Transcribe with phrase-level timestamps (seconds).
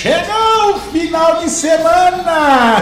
[0.00, 2.80] Chegou o final de semana!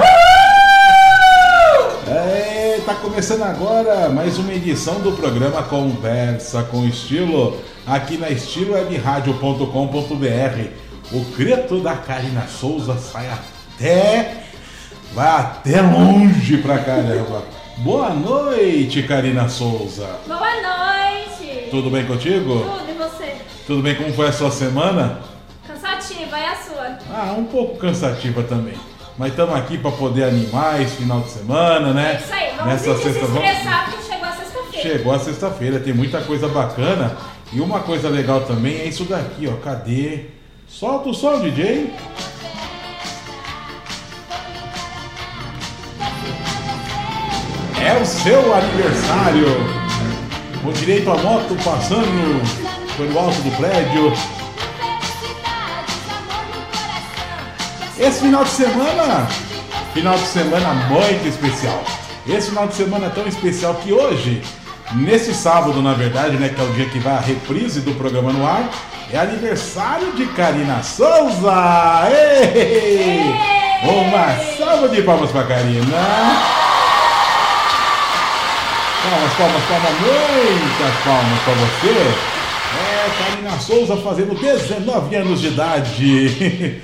[2.06, 10.68] É, tá começando agora mais uma edição do programa Conversa com Estilo, aqui na estilowebradio.com.br.
[11.10, 14.42] O grito da Karina Souza sai até.
[15.14, 17.44] vai até longe pra caramba.
[17.78, 20.06] Boa noite, Karina Souza.
[20.26, 21.70] Boa noite!
[21.70, 22.60] Tudo bem contigo?
[22.60, 23.36] Tudo, e você?
[23.66, 23.94] Tudo bem?
[23.94, 25.34] Como foi a sua semana?
[27.38, 28.74] Um pouco cansativa também.
[29.18, 32.12] Mas estamos aqui para poder animar esse final de semana, né?
[32.12, 34.82] É isso aí, vamos Nessa sexta, se vamos- porque chegou a sexta-feira.
[34.82, 37.16] Chegou a sexta-feira, tem muita coisa bacana.
[37.52, 39.56] E uma coisa legal também é isso daqui, ó.
[39.62, 40.26] Cadê?
[40.68, 41.92] Solta o som, DJ.
[47.80, 49.46] É o seu aniversário.
[50.62, 52.42] Com direito à moto passando
[52.96, 54.12] pelo alto do prédio.
[57.98, 59.26] Esse final de semana,
[59.94, 61.82] final de semana muito especial.
[62.28, 64.42] Esse final de semana é tão especial que hoje,
[64.92, 68.34] nesse sábado, na verdade, né, que é o dia que vai a reprise do programa
[68.34, 68.68] no ar,
[69.10, 71.54] é aniversário de Karina Souza!
[72.10, 73.34] Ei!
[73.82, 75.96] Uma salva de palmas para Karina!
[79.08, 82.14] Palmas, palmas, palmas, muitas palmas para você!
[82.78, 86.82] É, Karina Souza fazendo 19 anos de idade!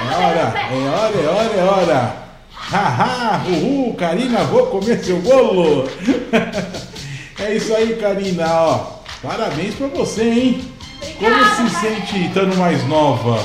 [0.00, 2.16] É hora, é hora, é hora, é hora.
[2.52, 5.88] Haha, uhul, Karina, vou comer seu bolo.
[7.40, 8.98] é isso aí, Karina, ó.
[9.22, 10.72] Parabéns pra você, hein?
[11.18, 11.80] Como Obrigada, se Karina.
[12.06, 13.42] sente estando mais nova?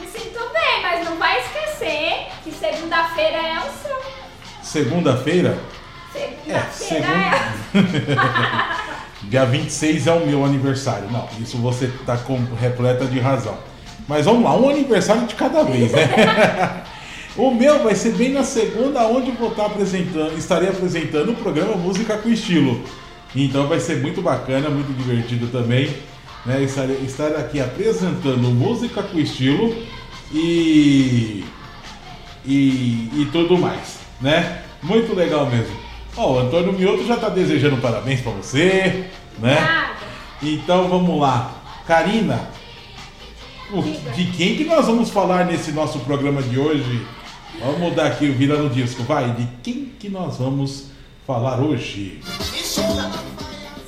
[0.00, 3.96] Me sinto bem, mas não vai esquecer que segunda-feira é o seu.
[4.62, 5.58] Segunda-feira?
[6.12, 8.12] Segunda-feira segunda-
[9.24, 11.10] Dia 26 é o meu aniversário.
[11.10, 13.56] Não, isso você tá com, repleta de razão.
[14.08, 16.82] Mas vamos lá, um aniversário de cada vez, né?
[17.36, 21.36] o meu vai ser bem na segunda, onde eu vou estar apresentando, estarei apresentando o
[21.36, 22.82] programa Música com Estilo.
[23.34, 25.90] Então vai ser muito bacana, muito divertido também.
[26.44, 26.62] Né?
[26.62, 29.74] Estarei, estar aqui apresentando Música com Estilo
[30.32, 31.44] e
[32.44, 34.62] e, e tudo mais, né?
[34.82, 35.76] Muito legal mesmo.
[36.16, 39.04] Ó, o Antônio Mioto já tá desejando parabéns pra você,
[39.38, 39.56] né?
[40.42, 41.52] Então vamos lá.
[41.86, 42.48] Karina.
[44.14, 47.06] De quem que nós vamos falar nesse nosso programa de hoje?
[47.60, 49.30] Vamos mudar aqui o Vira no Disco, vai.
[49.32, 50.88] De quem que nós vamos
[51.26, 52.20] falar hoje?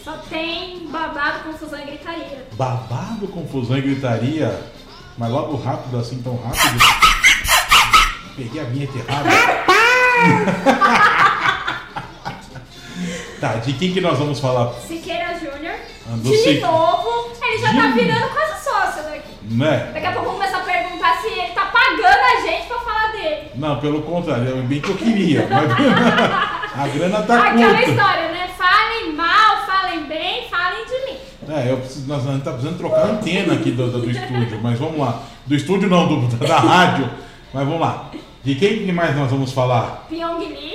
[0.03, 2.47] Só tem babado, confusão e gritaria.
[2.57, 4.63] Babado, confusão e gritaria.
[5.19, 6.79] Mas logo rápido, assim, tão rápido.
[8.37, 9.31] Peguei a vinheta errada.
[13.41, 14.73] tá, de quem que nós vamos falar?
[14.87, 15.75] Siqueira Júnior.
[16.23, 18.44] De Sique- novo, ele já De tá virando daqui.
[19.55, 19.91] Né?
[19.95, 23.13] Daqui a pouco vamos começar a perguntar se ele tá pagando a gente pra falar
[23.13, 23.51] dele.
[23.55, 25.47] Não, pelo contrário, é bem que eu queria.
[25.49, 25.71] Mas
[26.77, 27.91] a grana tá Aquela curta.
[27.91, 28.49] história, né?
[28.59, 31.19] Falem mal, falem bem, falem de mim.
[31.55, 34.79] É, eu preciso, nós estamos precisando trocar a antena aqui do, do, do estúdio, mas
[34.79, 35.21] vamos lá.
[35.47, 37.09] Do estúdio não, do, da rádio.
[37.53, 38.11] Mas vamos lá.
[38.43, 40.07] De quem que mais nós vamos falar?
[40.09, 40.75] Pyong Lee.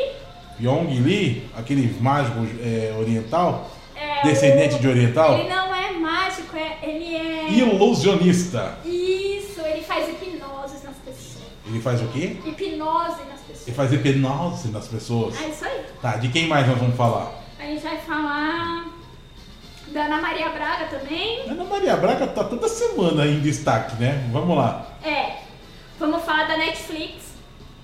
[0.62, 5.69] Yong Lee, aquele mágico é, oriental, É, descendente o- de oriental, Ele não
[6.60, 7.52] é mágico, é, ele é.
[7.52, 8.78] ilusionista.
[8.86, 11.40] Isso, ele faz hipnose nas pessoas.
[11.68, 12.38] Ele faz o quê?
[12.46, 13.76] Hipnose nas Ele pessoas.
[13.76, 15.42] faz hipnose nas pessoas.
[15.42, 15.86] É isso aí.
[16.02, 17.34] Tá, de quem mais nós vamos falar?
[17.60, 18.88] A gente vai falar
[19.92, 21.50] da Ana Maria Braga também.
[21.50, 24.28] Ana Maria Braga tá toda semana aí em destaque, né?
[24.32, 24.88] Vamos lá.
[25.04, 25.38] É.
[26.00, 27.30] Vamos falar da Netflix.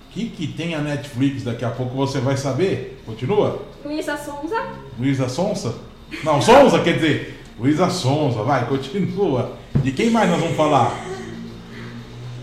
[0.09, 1.43] O que, que tem a Netflix?
[1.43, 3.01] Daqui a pouco você vai saber.
[3.05, 3.63] Continua.
[3.83, 4.65] Luísa Sonza.
[4.97, 5.75] Luísa Sonsa?
[6.23, 7.44] Não, Sonsa quer dizer.
[7.57, 9.57] Luísa Sonsa, vai, continua.
[9.75, 10.93] De quem mais nós vamos falar?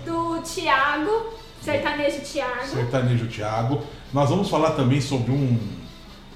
[0.07, 1.33] Do Thiago.
[1.61, 2.67] Sertanejo Thiago.
[2.67, 3.83] Sertanejo Thiago.
[4.13, 5.59] Nós vamos falar também sobre um,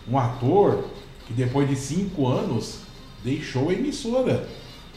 [0.08, 0.84] um ator
[1.26, 2.80] que depois de cinco anos
[3.24, 4.46] deixou a emissora.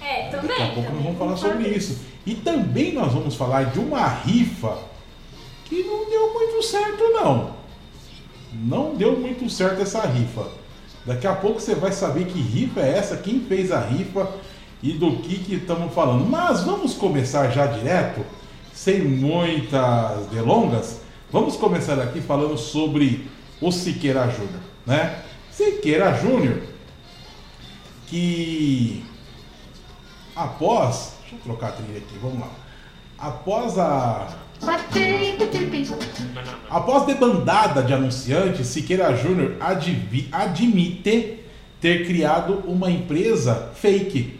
[0.01, 0.49] É, também.
[0.49, 2.01] Daqui a pouco nós vamos falar sobre isso.
[2.25, 4.77] E também nós vamos falar de uma rifa
[5.65, 7.55] que não deu muito certo, não.
[8.53, 10.47] Não deu muito certo essa rifa.
[11.05, 14.29] Daqui a pouco você vai saber que rifa é essa, quem fez a rifa
[14.81, 16.25] e do que que estamos falando.
[16.29, 18.25] Mas vamos começar já direto,
[18.73, 21.01] sem muitas delongas.
[21.31, 23.29] Vamos começar aqui falando sobre
[23.61, 25.23] o Siqueira Júnior, né?
[25.51, 26.61] Siqueira Júnior,
[28.07, 29.05] que
[30.35, 32.49] após, deixa eu trocar a trilha aqui, vamos lá.
[33.17, 34.27] Após a
[36.69, 39.56] Após debandada de anunciantes, Siqueira Júnior
[40.31, 41.39] admite
[41.79, 44.39] ter criado uma empresa fake.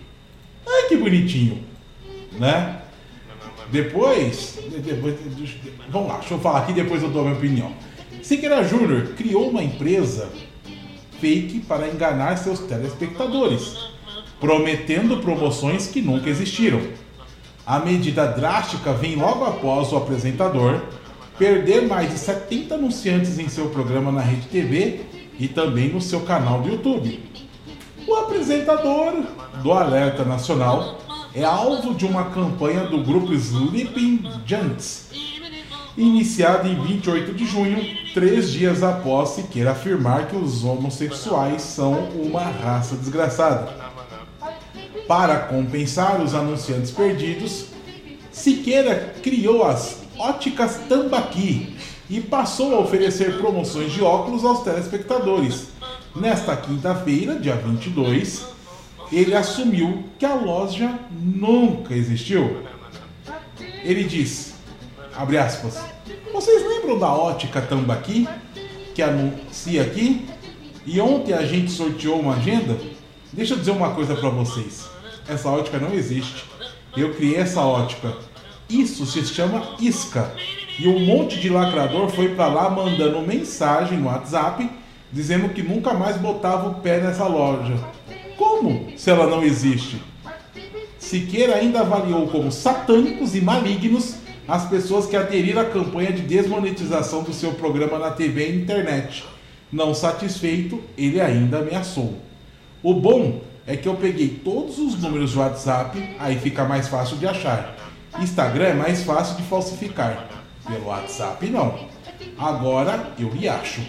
[0.68, 1.64] Ai que bonitinho,
[2.38, 2.82] né?
[3.72, 5.16] Depois, depois,
[5.90, 7.74] vamos lá, deixa eu falar aqui depois eu dou a minha opinião.
[8.22, 10.30] Siqueira Júnior criou uma empresa
[11.20, 13.90] fake para enganar seus telespectadores,
[14.40, 16.82] prometendo promoções que nunca existiram.
[17.70, 20.82] A medida drástica vem logo após o apresentador
[21.38, 25.02] perder mais de 70 anunciantes em seu programa na Rede TV
[25.38, 27.24] e também no seu canal do YouTube.
[28.08, 29.24] O apresentador
[29.62, 31.00] do Alerta Nacional
[31.36, 35.12] é alvo de uma campanha do grupo Sleeping Giants,
[35.96, 37.86] iniciada em 28 de junho,
[38.16, 43.89] três dias após Siqueira afirmar que os homossexuais são uma raça desgraçada.
[45.10, 47.66] Para compensar os anunciantes perdidos,
[48.32, 51.76] Siqueira criou as óticas Tambaqui
[52.08, 55.70] e passou a oferecer promoções de óculos aos telespectadores.
[56.16, 58.46] Nesta quinta-feira, dia 22,
[59.12, 62.62] ele assumiu que a loja nunca existiu.
[63.84, 64.54] Ele diz,
[65.18, 65.80] abre aspas,
[66.32, 68.30] vocês lembram da ótica Tambaqui,
[68.94, 70.28] que anuncia aqui?
[70.86, 72.78] E ontem a gente sorteou uma agenda?
[73.34, 74.99] Deixa eu dizer uma coisa para vocês.
[75.30, 76.44] Essa ótica não existe.
[76.98, 78.12] Eu criei essa ótica.
[78.68, 80.34] Isso se chama isca.
[80.80, 84.68] E um monte de lacrador foi para lá mandando mensagem no WhatsApp
[85.12, 87.78] dizendo que nunca mais botava o pé nessa loja.
[88.38, 90.02] Como se ela não existe?
[90.98, 94.16] Siqueira ainda avaliou como satânicos e malignos
[94.48, 99.24] as pessoas que aderiram à campanha de desmonetização do seu programa na TV e internet.
[99.72, 102.16] Não satisfeito, ele ainda ameaçou.
[102.82, 107.18] O bom é que eu peguei todos os números do WhatsApp, aí fica mais fácil
[107.18, 107.76] de achar.
[108.20, 110.28] Instagram é mais fácil de falsificar.
[110.68, 111.88] Pelo WhatsApp não.
[112.36, 113.82] Agora eu me acho.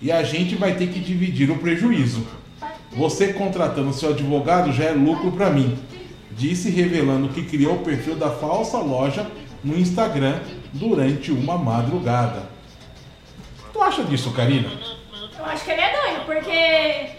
[0.00, 2.24] E a gente vai ter que dividir o prejuízo.
[2.92, 5.76] Você contratando seu advogado já é lucro para mim.
[6.30, 9.26] Disse revelando que criou o perfil da falsa loja
[9.64, 10.38] no Instagram
[10.72, 12.48] durante uma madrugada.
[13.72, 14.70] Tu acha disso, Karina?
[15.36, 17.13] Eu acho que ele é doido, porque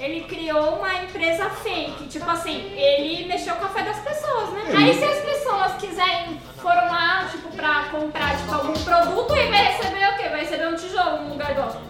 [0.00, 2.04] ele criou uma empresa fake.
[2.06, 4.62] Tipo assim, ele mexeu com a fé das pessoas, né?
[4.68, 9.50] Ele- Aí se as pessoas quiserem, foram lá, tipo, pra comprar tipo, algum produto, ele
[9.50, 10.28] vai receber o quê?
[10.28, 11.80] Vai receber um tijolo no lugar do outro.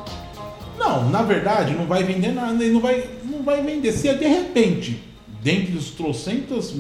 [0.79, 3.93] Não, na verdade, não vai vender nada, ele não vai, não vai vender.
[3.93, 5.03] Se de repente,
[5.43, 6.75] dentre os trocentas,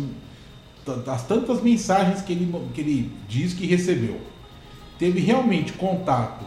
[1.05, 4.19] das tantas mensagens que ele, que ele diz que recebeu,
[4.99, 6.45] teve realmente contato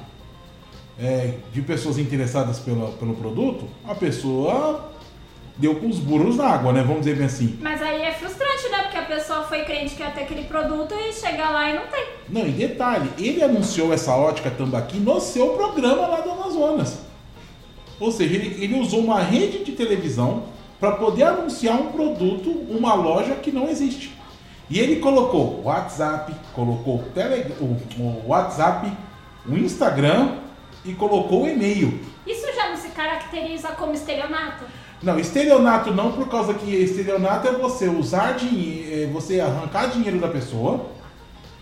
[0.99, 4.91] é, de pessoas interessadas pelo, pelo produto, a pessoa
[5.57, 6.81] deu com os burros na água, né?
[6.81, 7.57] Vamos dizer bem assim.
[7.61, 8.83] Mas aí é frustrante, né?
[8.83, 11.87] Porque a pessoa foi crente que ia ter aquele produto e chega lá e não
[11.87, 12.05] tem.
[12.29, 16.99] Não, e detalhe, ele anunciou essa ótica tambaqui no seu programa lá do Amazonas.
[17.99, 20.45] Ou seja, ele, ele usou uma rede de televisão
[20.79, 24.11] para poder anunciar um produto, uma loja que não existe.
[24.69, 28.91] E ele colocou o WhatsApp, colocou o, tele, o, o WhatsApp,
[29.47, 30.37] o Instagram
[30.85, 31.99] e colocou o e-mail.
[32.25, 34.65] Isso já não se caracteriza como estelionato?
[35.01, 40.29] Não, estelionato não, por causa que estelionato é você usar dinheiro, você arrancar dinheiro da
[40.29, 40.85] pessoa.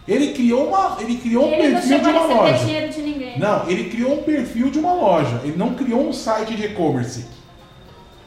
[0.07, 2.65] Ele criou uma, ele criou um ele não perfil de uma loja.
[2.65, 3.39] dinheiro de ninguém.
[3.39, 5.41] Não, ele criou um perfil de uma loja.
[5.43, 7.25] Ele não criou um site de e-commerce.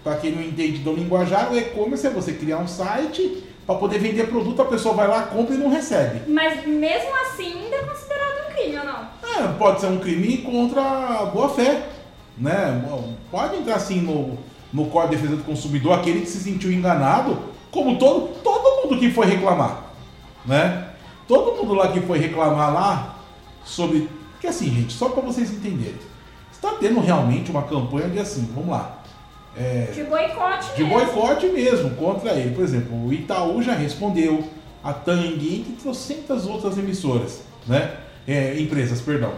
[0.03, 3.99] Para quem não entende do linguajar, o e-commerce é você criar um site para poder
[3.99, 6.31] vender produto, a pessoa vai lá, compra e não recebe.
[6.31, 9.09] Mas mesmo assim ainda é considerado um crime ou não?
[9.37, 11.89] É, pode ser um crime contra a boa fé,
[12.39, 12.85] né?
[13.31, 14.39] Pode entrar assim no,
[14.73, 17.39] no Código de Defesa do Consumidor, aquele que se sentiu enganado,
[17.71, 19.85] como todo, todo mundo que foi reclamar,
[20.47, 20.89] né?
[21.27, 23.17] Todo mundo lá que foi reclamar lá
[23.65, 24.09] sobre...
[24.33, 25.97] Porque assim, gente, só para vocês entenderem,
[26.53, 29.03] está tendo realmente uma campanha de assim, vamos lá,
[29.57, 30.99] é, De boicote de mesmo.
[30.99, 32.55] boicote mesmo contra ele.
[32.55, 34.45] Por exemplo, o Itaú já respondeu,
[34.83, 37.97] a Tang, entre trocentas outras emissoras, né?
[38.27, 39.33] É, empresas, perdão.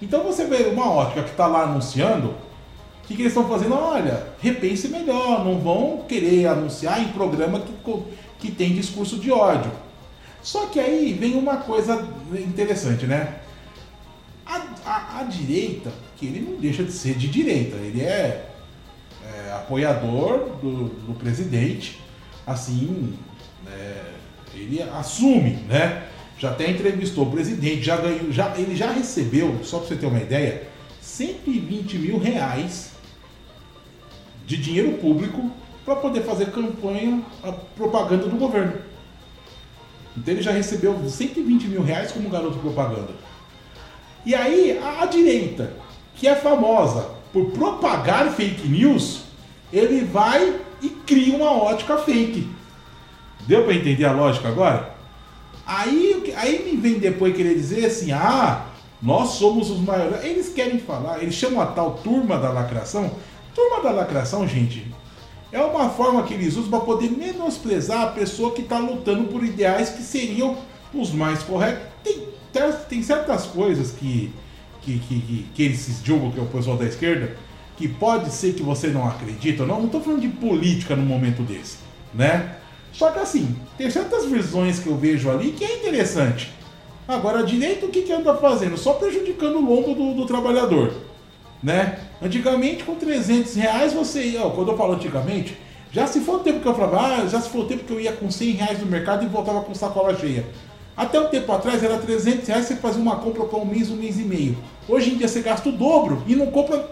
[0.00, 3.74] Então você vê uma ótica que está lá anunciando, o que, que eles estão fazendo?
[3.74, 7.72] Olha, repense melhor, não vão querer anunciar em programa que,
[8.38, 9.70] que tem discurso de ódio.
[10.42, 13.40] Só que aí vem uma coisa interessante, né?
[14.46, 14.56] A,
[14.86, 18.46] a- a direita, que ele não deixa de ser de direita, ele é
[19.26, 22.00] é, apoiador do, do presidente,
[22.46, 23.14] assim,
[23.66, 24.02] é,
[24.54, 26.04] ele assume, né?
[26.40, 30.06] Já até entrevistou o presidente, já ganhou, já, ele já recebeu, só para você ter
[30.06, 30.62] uma ideia,
[31.02, 32.92] 120 mil reais
[34.46, 35.50] de dinheiro público
[35.84, 38.72] para poder fazer campanha, a propaganda do governo.
[40.16, 43.12] Então ele já recebeu 120 mil reais como garoto propaganda.
[44.24, 45.74] E aí, a, a direita,
[46.14, 49.24] que é famosa por propagar fake news,
[49.70, 52.48] ele vai e cria uma ótica fake.
[53.46, 54.99] Deu para entender a lógica agora?
[55.72, 58.66] Aí, aí me vem depois querer dizer assim, ah,
[59.00, 60.24] nós somos os maiores.
[60.24, 63.12] Eles querem falar, eles chamam a tal turma da lacração.
[63.54, 64.84] Turma da lacração, gente,
[65.52, 69.44] é uma forma que eles usam para poder menosprezar a pessoa que está lutando por
[69.44, 70.56] ideais que seriam
[70.92, 71.82] os mais corretos.
[72.02, 72.26] Tem,
[72.88, 74.32] tem- certas coisas que,
[74.82, 77.36] que, que, que, que eles julgam, que é o pessoal da esquerda,
[77.76, 81.76] que pode ser que você não acredita, não estou falando de política no momento desse,
[82.12, 82.56] né?
[82.92, 86.52] Só que assim, tem certas visões que eu vejo ali que é interessante.
[87.06, 88.76] Agora, a direita, o que, que anda fazendo?
[88.76, 90.92] Só prejudicando o lombo do, do trabalhador,
[91.62, 91.98] né?
[92.22, 94.42] Antigamente, com 300 reais, você ia...
[94.46, 95.56] ó, Quando eu falo antigamente,
[95.90, 97.92] já se for o tempo que eu falava, ah, já se for o tempo que
[97.92, 100.46] eu ia com 100 reais no mercado e voltava com sacola cheia.
[100.96, 103.96] Até um tempo atrás, era 300 reais, você fazia uma compra para um mês, um
[103.96, 104.56] mês e meio.
[104.88, 106.90] Hoje em dia, você gasta o dobro e não compra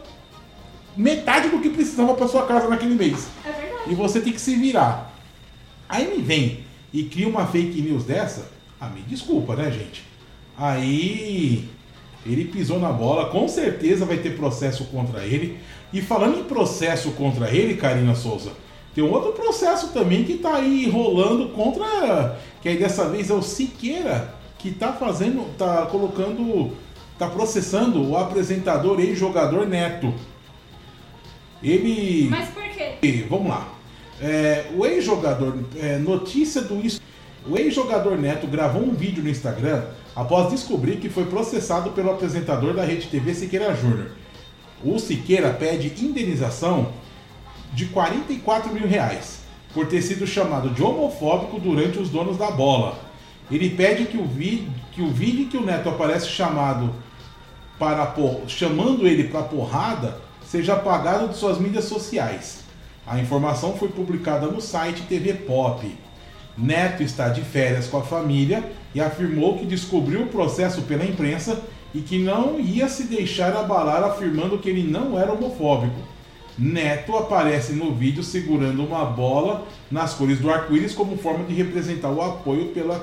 [0.96, 3.82] metade do que precisava para sua casa naquele mês É verdade.
[3.92, 5.07] e você tem que se virar.
[5.88, 6.60] Aí me vem
[6.92, 10.04] e cria uma fake news dessa, ah, me desculpa, né, gente?
[10.56, 11.68] Aí
[12.26, 15.58] ele pisou na bola, com certeza vai ter processo contra ele.
[15.92, 18.52] E falando em processo contra ele, Karina Souza,
[18.94, 23.34] tem um outro processo também que tá aí rolando contra, que aí dessa vez é
[23.34, 26.76] o Siqueira, que tá fazendo, tá colocando,
[27.18, 30.12] tá processando o apresentador e jogador Neto.
[31.62, 33.24] Ele Mas por quê?
[33.28, 33.77] Vamos lá.
[34.20, 36.80] É, o ex-jogador, é, notícia do.
[37.46, 39.84] O ex-jogador Neto gravou um vídeo no Instagram
[40.14, 44.10] após descobrir que foi processado pelo apresentador da Rede TV Siqueira Júnior.
[44.84, 46.92] O Siqueira pede indenização
[47.72, 49.40] de 44 mil reais
[49.72, 52.98] por ter sido chamado de homofóbico durante os donos da bola.
[53.50, 56.92] Ele pede que o, vi, que o vídeo em que o Neto aparece chamado
[57.78, 58.14] para
[58.48, 62.64] chamando ele para porrada seja apagado de suas mídias sociais.
[63.08, 65.96] A informação foi publicada no site TV Pop.
[66.58, 68.62] Neto está de férias com a família
[68.94, 71.62] e afirmou que descobriu o processo pela imprensa
[71.94, 75.96] e que não ia se deixar abalar, afirmando que ele não era homofóbico.
[76.58, 82.10] Neto aparece no vídeo segurando uma bola nas cores do arco-íris como forma de representar
[82.10, 82.98] o apoio pela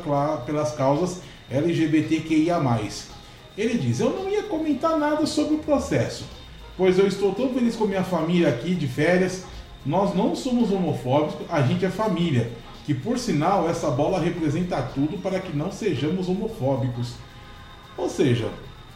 [0.46, 2.62] pelas causas LGBTQIA.
[3.58, 6.26] Ele diz: Eu não ia comentar nada sobre o processo,
[6.78, 9.46] pois eu estou tão feliz com minha família aqui de férias.
[9.86, 12.51] Nós não somos homofóbicos, a gente é família.
[12.86, 17.15] Que por sinal, essa bola representa tudo para que não sejamos homofóbicos.
[17.98, 18.50] Ou seja,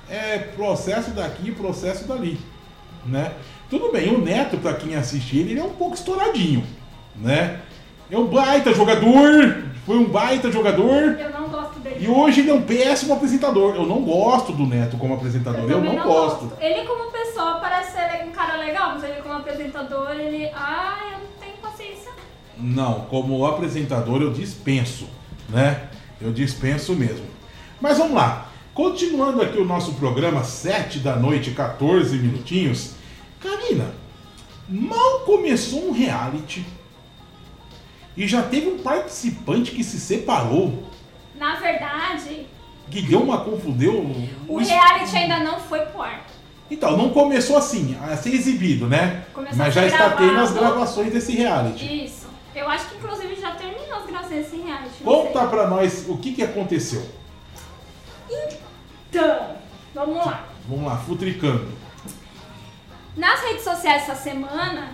[0.09, 2.39] é processo daqui, processo dali,
[3.05, 3.33] né?
[3.69, 6.63] Tudo bem, o Neto, para quem assiste ele, ele é um pouco estouradinho,
[7.15, 7.61] né?
[8.09, 11.17] É um baita jogador, foi um baita jogador.
[11.19, 11.48] Eu não.
[11.97, 13.75] E hoje ele é um péssimo apresentador.
[13.75, 16.51] Eu não gosto do Neto como apresentador, eu, também não, gosto.
[16.59, 20.49] Ele como pessoa parece ser um cara legal, mas ele como apresentador, ele...
[20.53, 22.11] Ai, eu não tenho paciência.
[22.57, 25.07] Não, como apresentador eu dispenso,
[25.47, 25.89] né?
[26.21, 27.25] Eu dispenso mesmo.
[27.79, 28.49] Mas vamos lá.
[28.73, 32.93] Continuando aqui o nosso programa, 7 da noite, 14 minutinhos.
[33.39, 33.93] Karina,
[34.67, 36.65] mal começou um reality
[38.15, 40.83] e já teve um participante que se separou,
[41.39, 42.45] Na verdade,
[42.91, 44.05] que deu uma confundeu.
[44.47, 46.25] o reality ainda não foi pro ar.
[46.69, 49.25] Então, não começou assim, a ser exibido, né?
[49.33, 52.05] Começou Mas já está tendo as gravações desse reality.
[52.05, 52.27] Isso.
[52.53, 55.03] Eu acho que inclusive já terminou as gravações desse reality.
[55.03, 57.09] Conta pra nós o que, que aconteceu.
[58.29, 59.55] Então,
[59.95, 60.45] vamos lá.
[60.67, 61.71] Vamos lá, futricando.
[63.15, 64.93] Nas redes sociais essa semana,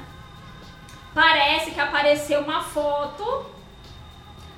[1.14, 3.55] parece que apareceu uma foto.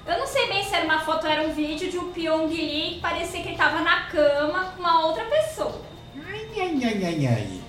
[0.08, 2.48] Eu não sei bem se era uma foto ou era um vídeo de um Pyong
[2.48, 5.82] Lee que parecia que ele tava na cama com uma outra pessoa.
[6.26, 7.62] Ai, ai, ai, ai, ai.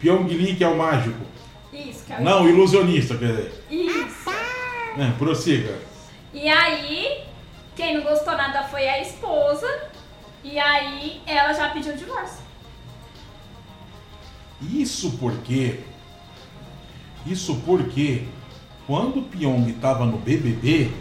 [0.00, 1.24] Pyong Lee, que é o mágico.
[1.72, 3.64] Isso, que é o Não, o ilusionista, quer dizer.
[3.70, 4.28] Isso.
[4.98, 5.78] É, prossiga.
[6.34, 7.24] E aí,
[7.76, 9.68] quem não gostou nada foi a esposa.
[10.42, 12.44] E aí, ela já pediu o divórcio.
[14.60, 15.78] Isso porque.
[17.24, 18.24] Isso porque.
[18.86, 20.92] Quando o Pyong tava no BBB,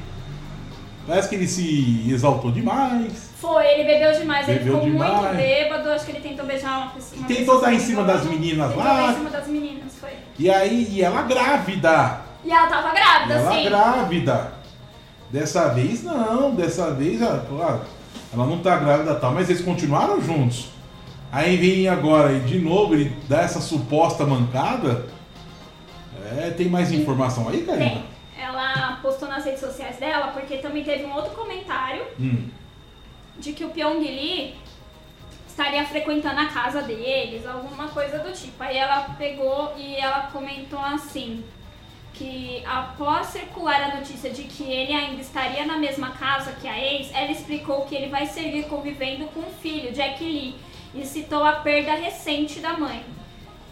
[1.07, 3.29] parece que ele se exaltou demais.
[3.39, 5.37] Foi, ele bebeu demais, ele Bebeu ficou muito demais.
[5.37, 5.89] bêbado.
[5.89, 7.19] Acho que ele tentou beijar uma pessoa.
[7.19, 8.93] uma Tentou pessoa dar em cima das meninas tentou lá.
[8.93, 10.09] dar em cima das meninas, foi.
[10.39, 12.21] E aí, e ela grávida.
[12.43, 13.63] E ela tava grávida, Ela sim.
[13.65, 14.51] grávida.
[15.31, 17.81] Dessa vez não, dessa vez, ah, claro,
[18.33, 20.69] ela não tá grávida tal, mas eles continuaram juntos.
[21.31, 25.07] Aí vem agora e de novo ele dá essa suposta mancada.
[26.37, 27.89] É, tem mais informação aí, Karina?
[27.89, 28.03] Tem.
[28.41, 32.49] Ela postou nas redes sociais dela porque também teve um outro comentário Hum.
[33.37, 34.55] de que o Pyong Lee
[35.47, 38.61] estaria frequentando a casa deles, alguma coisa do tipo.
[38.61, 41.45] Aí ela pegou e ela comentou assim:
[42.13, 46.77] que após circular a notícia de que ele ainda estaria na mesma casa que a
[46.77, 50.55] ex, ela explicou que ele vai seguir convivendo com o filho, Jack Lee,
[50.93, 53.03] e citou a perda recente da mãe.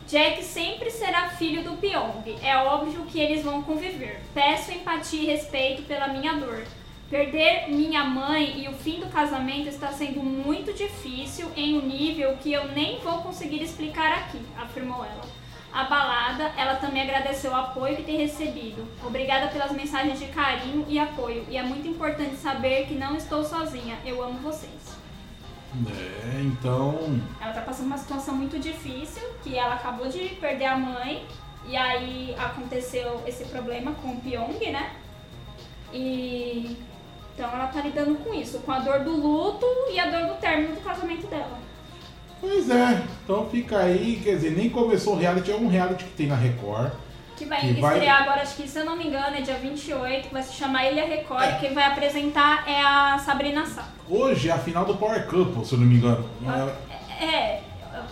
[0.08, 2.38] Jack sempre será filho do Pyong.
[2.44, 4.22] É óbvio que eles vão conviver.
[4.34, 6.66] Peço empatia e respeito pela minha dor.
[7.10, 12.36] Perder minha mãe e o fim do casamento está sendo muito difícil em um nível
[12.38, 15.22] que eu nem vou conseguir explicar aqui, afirmou ela.
[15.72, 18.88] Abalada, ela também agradeceu o apoio que tem recebido.
[19.04, 21.46] Obrigada pelas mensagens de carinho e apoio.
[21.50, 23.98] E é muito importante saber que não estou sozinha.
[24.06, 24.96] Eu amo vocês.
[25.88, 27.20] É, então.
[27.42, 31.26] Ela tá passando uma situação muito difícil, que ela acabou de perder a mãe,
[31.66, 34.92] e aí aconteceu esse problema com o Pyong, né?
[35.92, 36.78] E
[37.34, 40.40] então ela tá lidando com isso, com a dor do luto e a dor do
[40.40, 41.58] término do casamento dela.
[42.40, 46.12] Pois é, então fica aí, quer dizer, nem começou o reality, é um reality que
[46.12, 46.92] tem na Record.
[47.38, 49.56] Que vai Que estrear vai- agora, acho que se eu não me engano, é dia
[49.56, 51.44] 28, que vai se chamar Ilha Record.
[51.44, 53.88] e Quem vai apresentar é a Sabrina Sato.
[54.10, 56.24] Hoje é a final do Power Couple, se eu não me engano.
[57.20, 57.62] É, É,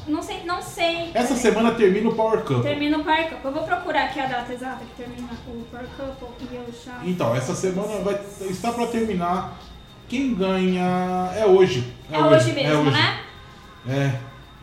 [0.08, 1.12] não sei, não sei.
[1.14, 2.64] Essa semana termina o Power Couple.
[2.64, 3.46] Termina o Power Couple.
[3.46, 7.00] Eu vou procurar aqui a data exata que termina o Power Couple e eu já.
[7.04, 9.58] Então, essa semana vai, está para terminar.
[10.08, 11.94] Quem ganha é hoje.
[12.12, 12.92] É hoje mesmo, hoje.
[12.92, 13.20] né?
[13.88, 14.12] É,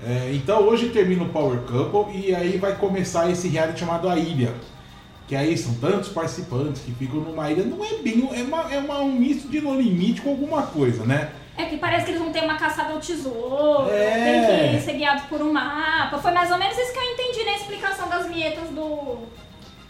[0.06, 4.16] é, então hoje termina o Power Couple e aí vai começar esse reality chamado A
[4.16, 4.52] Ilha.
[5.26, 7.62] Que aí são tantos participantes que ficam numa ilha.
[7.64, 8.26] Não é bem.
[8.32, 11.30] É, uma, é uma- um misto de no limite com alguma coisa, né?
[11.58, 14.68] É que parece que eles vão ter uma caçada ao tesouro, É.
[14.70, 16.16] tem que ser guiado por um mapa.
[16.18, 19.18] Foi mais ou menos isso que eu entendi na explicação das vinhetas do.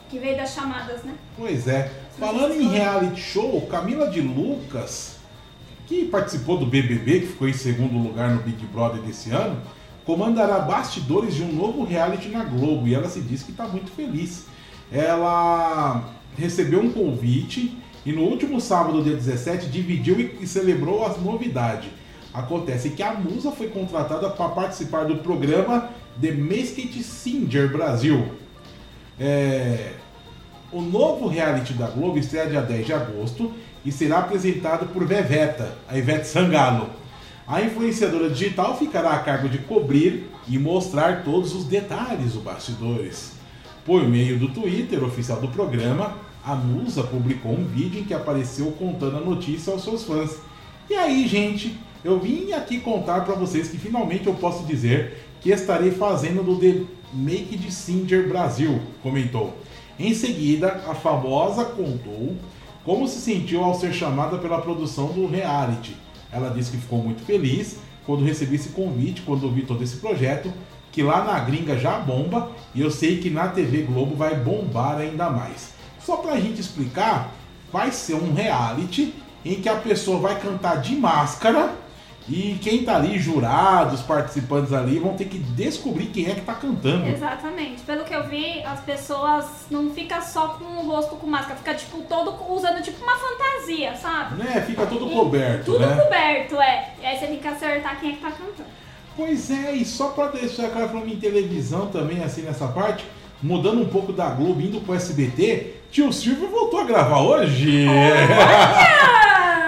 [0.09, 1.12] que veio das chamadas, né?
[1.37, 1.92] Pois é.
[2.18, 5.18] Falando em reality show, Camila de Lucas,
[5.87, 9.61] que participou do BBB, que ficou em segundo lugar no Big Brother desse ano,
[10.07, 13.90] comandará bastidores de um novo reality na Globo e ela se diz que está muito
[13.90, 14.46] feliz.
[14.90, 16.02] Ela
[16.38, 17.76] recebeu um convite
[18.09, 21.90] e no último sábado, dia 17, dividiu e celebrou as novidades.
[22.33, 28.33] Acontece que a Musa foi contratada para participar do programa The Masked Singer Brasil.
[29.21, 29.92] É,
[30.73, 33.53] o novo reality da Globo estreia dia 10 de agosto
[33.85, 36.88] e será apresentado por Veveta, a Ivete Sangalo.
[37.47, 43.33] A influenciadora digital ficará a cargo de cobrir e mostrar todos os detalhes dos bastidores.
[43.85, 48.72] Por meio do Twitter oficial do programa, a Musa publicou um vídeo em que apareceu
[48.72, 50.37] contando a notícia aos seus fãs.
[50.88, 55.51] E aí, gente, eu vim aqui contar para vocês que finalmente eu posso dizer que
[55.51, 59.57] estarei fazendo do The Make de Singer Brasil, comentou.
[59.98, 62.37] Em seguida, a famosa contou
[62.85, 65.96] como se sentiu ao ser chamada pela produção do reality.
[66.33, 70.53] Ela disse que ficou muito feliz quando recebi esse convite, quando ouvi todo esse projeto,
[70.90, 74.98] que lá na gringa já bomba e eu sei que na TV Globo vai bombar
[74.98, 75.78] ainda mais.
[76.09, 77.35] Só pra gente explicar,
[77.71, 81.75] vai ser um reality em que a pessoa vai cantar de máscara
[82.27, 86.55] e quem tá ali, jurados, participantes ali, vão ter que descobrir quem é que tá
[86.55, 87.07] cantando.
[87.07, 87.83] Exatamente.
[87.83, 91.75] Pelo que eu vi, as pessoas não ficam só com o rosto com máscara, fica
[91.75, 94.42] tipo todo usando tipo uma fantasia, sabe?
[94.42, 94.64] Né?
[94.66, 95.94] Fica tudo E coberto, Tudo né?
[95.94, 96.94] coberto, é.
[97.03, 98.71] E aí você tem que acertar quem é que tá cantando.
[99.14, 103.05] Pois é, e só pra deixar claro falando em televisão também, assim, nessa parte,
[103.42, 107.87] mudando um pouco da Globo, indo pro SBT, tio Silvio voltou a gravar hoje!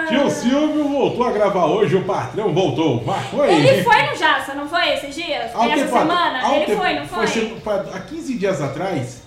[0.07, 3.01] Tio Silvio voltou a gravar hoje, o patrão voltou.
[3.05, 3.53] Mas foi.
[3.53, 5.55] Ele foi no Jaça, não foi esses dias?
[5.55, 6.55] Um Essa semana?
[6.55, 7.45] Ele foi, não foi?
[7.63, 9.23] pra- há 15 dias atrás,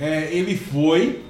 [0.00, 1.20] é, ele foi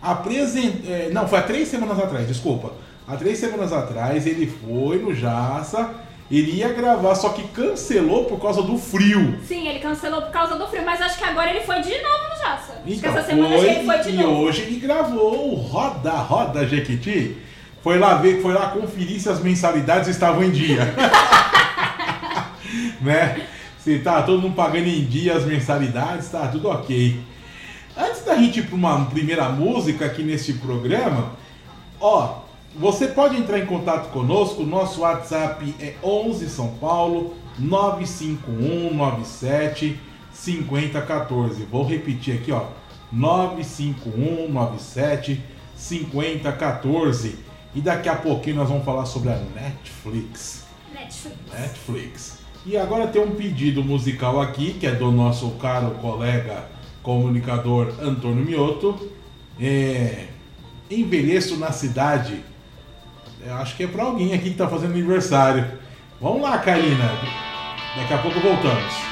[0.00, 1.10] apresentar.
[1.12, 2.72] não, foi há três semanas atrás, desculpa.
[3.08, 5.90] Há três semanas atrás ele foi no Jaça,
[6.30, 9.38] ele ia gravar, só que cancelou por causa do frio.
[9.46, 12.30] Sim, ele cancelou por causa do frio, mas acho que agora ele foi de novo
[12.30, 12.80] no Jaça.
[12.86, 14.42] Então, essa semana que ele foi de e novo.
[14.42, 17.36] hoje ele gravou o Roda Roda Jequiti.
[17.82, 20.82] Foi lá ver, foi lá conferir se as mensalidades estavam em dia.
[23.00, 23.46] né?
[23.78, 27.18] Se tá todo mundo pagando em dia as mensalidades, tá tudo ok.
[27.96, 31.32] Antes da gente ir para uma primeira música aqui neste programa,
[31.98, 32.42] ó,
[32.76, 39.98] você pode entrar em contato conosco, nosso WhatsApp é 11 São Paulo 95197
[40.32, 41.64] 5014.
[41.64, 42.68] Vou repetir aqui, ó,
[43.12, 45.42] 95197
[45.74, 47.50] 5014.
[47.74, 50.66] E daqui a pouquinho nós vamos falar sobre a Netflix.
[50.92, 51.38] Netflix.
[51.52, 52.40] Netflix.
[52.66, 56.68] E agora tem um pedido musical aqui, que é do nosso caro colega
[57.02, 59.10] comunicador Antônio Mioto.
[59.58, 60.26] É,
[60.90, 62.44] envelheço na cidade.
[63.44, 65.64] Eu acho que é pra alguém aqui que tá fazendo aniversário.
[66.20, 67.10] Vamos lá, Karina.
[67.96, 69.09] Daqui a pouco voltamos.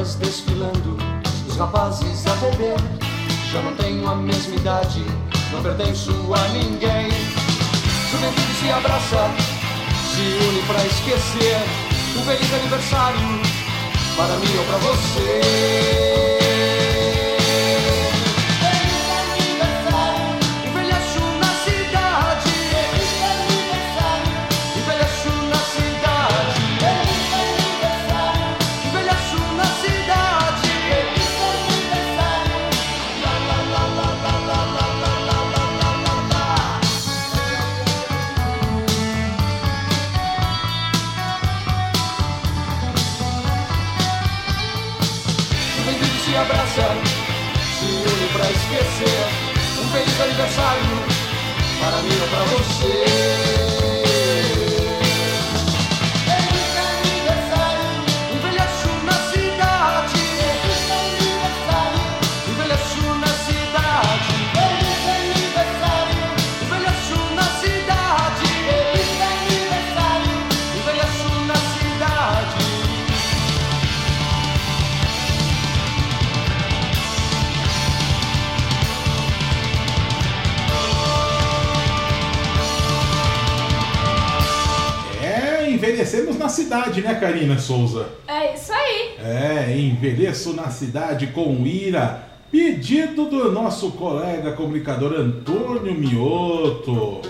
[0.00, 0.96] Garotas desfilando,
[1.46, 2.76] os rapazes a beber.
[3.52, 5.04] Já não tenho a mesma idade,
[5.52, 7.10] não pertenço a ninguém.
[8.10, 9.30] Juventude se abraça,
[10.14, 11.58] se une pra esquecer.
[12.16, 13.20] Um feliz aniversário,
[14.16, 16.29] para mim ou pra você.
[52.80, 53.49] Você.
[86.70, 88.08] Cidade, né, Karina Souza?
[88.28, 89.16] É isso aí.
[89.18, 92.30] É, envelheço na cidade com ira.
[92.48, 97.22] Pedido do nosso colega comunicador Antônio Mioto.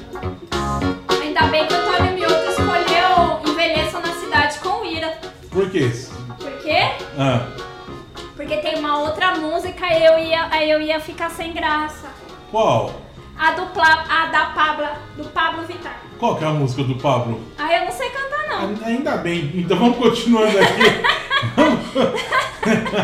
[1.23, 5.19] Ainda bem que o Antônio Mioto escolheu Envelheça na Cidade com Ira.
[5.51, 5.91] Por quê?
[6.39, 6.79] Por quê?
[7.19, 7.47] Ah,
[8.37, 12.09] Porque tem uma outra música e eu ia, eu ia ficar sem graça.
[12.51, 12.93] qual?
[13.39, 15.99] A do, Pla, a da Pablo, do Pablo Vittar.
[16.19, 17.41] Qual que é a música do Pablo?
[17.57, 18.40] Ah, eu não sei cantar.
[18.85, 20.83] Ainda bem, então vamos continuando aqui.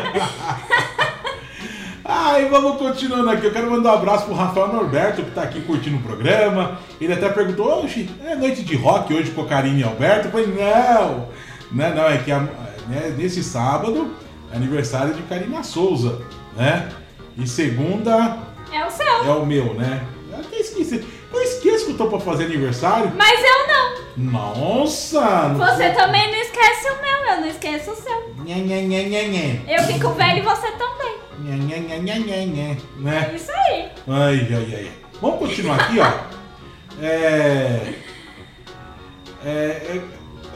[2.05, 3.47] Ai, vamos continuando aqui.
[3.47, 6.79] Eu quero mandar um abraço pro Rafael Norberto, que tá aqui curtindo o programa.
[7.01, 10.29] Ele até perguntou, oxe, é noite de rock hoje com Karine e Alberto?
[10.29, 11.29] Eu falei, não,
[11.73, 12.47] não, não, é que a-
[12.88, 14.14] né, nesse sábado
[14.53, 16.21] é aniversário de Karina Souza,
[16.57, 16.88] né?
[17.37, 18.38] E segunda
[18.73, 19.05] É o seu.
[19.07, 20.03] é o meu, né?
[20.31, 21.05] Eu até esqueci.
[21.33, 23.12] Eu esqueço que eu tô pra fazer aniversário.
[23.16, 23.95] Mas eu não.
[24.16, 25.48] Nossa!
[25.50, 28.35] Você também não esquece o meu, eu não esqueço o seu.
[28.44, 29.61] Nhé, nhé, nhé, nhé, nhé.
[29.68, 31.16] Eu fico velho e você também.
[31.40, 32.70] Nhé, nhé, nhé, nhé, nhé.
[32.70, 33.33] É Né?
[33.35, 33.88] isso aí.
[34.09, 34.92] Ai, ai, ai.
[35.20, 36.12] Vamos continuar aqui, ó.
[37.02, 37.94] É...
[39.44, 40.00] É, é,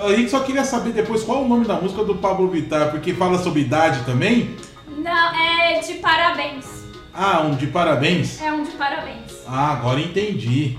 [0.03, 2.91] A gente só queria saber depois qual é o nome da música do Pablo Vittar,
[2.91, 4.57] porque fala sobre idade também.
[4.89, 6.67] Não, é de parabéns.
[7.13, 8.41] Ah, um de parabéns.
[8.41, 9.33] É um de parabéns.
[9.47, 10.79] Ah, agora entendi.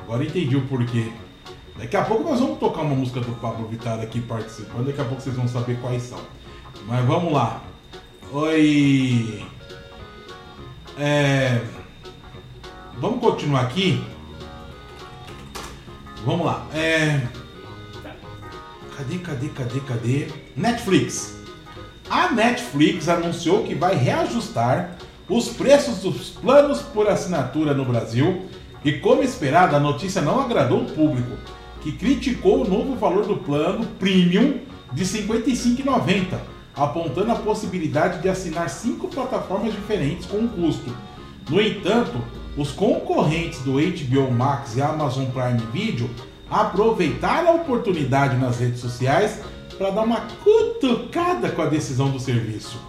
[0.00, 1.12] Agora entendi o porquê.
[1.76, 4.86] Daqui a pouco nós vamos tocar uma música do Pablo Vittar aqui participando.
[4.86, 6.20] Daqui a pouco vocês vão saber quais são.
[6.86, 7.62] Mas vamos lá.
[8.32, 9.44] Oi.
[10.96, 11.60] É,
[12.98, 14.02] Vamos continuar aqui.
[16.24, 16.66] Vamos lá.
[16.72, 17.20] É...
[18.96, 20.28] Cadê, cadê, cadê, cadê?
[20.56, 21.36] Netflix.
[22.08, 24.96] A Netflix anunciou que vai reajustar
[25.28, 28.46] os preços dos planos por assinatura no Brasil
[28.84, 31.36] e, como esperado, a notícia não agradou o público,
[31.84, 36.38] que criticou o novo valor do plano premium de R$ 55,90,
[36.74, 40.90] apontando a possibilidade de assinar cinco plataformas diferentes com um custo.
[41.50, 42.18] No entanto,
[42.56, 46.08] os concorrentes do HBO Max e Amazon Prime Video
[46.50, 49.40] aproveitaram a oportunidade nas redes sociais
[49.76, 52.80] para dar uma cutucada com a decisão do serviço.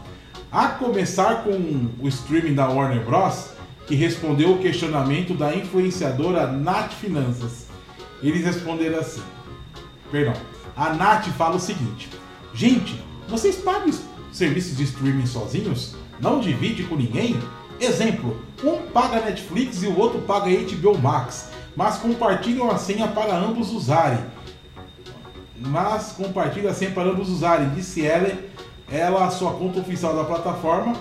[0.49, 3.49] A começar com o streaming da Warner Bros.,
[3.85, 7.64] que respondeu o questionamento da influenciadora Nath Finanças.
[8.21, 9.21] Eles responderam assim:
[10.11, 10.33] Perdão.
[10.75, 12.09] A Nath fala o seguinte:
[12.53, 13.91] Gente, vocês pagam
[14.31, 15.95] serviços de streaming sozinhos?
[16.19, 17.39] Não divide com ninguém?
[17.79, 23.35] Exemplo: um paga Netflix e o outro paga HBO Max, mas compartilham a senha para
[23.35, 24.19] ambos usarem.
[25.57, 28.31] Mas compartilham a senha para ambos usarem, disse ela,
[28.91, 30.95] ela a sua conta oficial da plataforma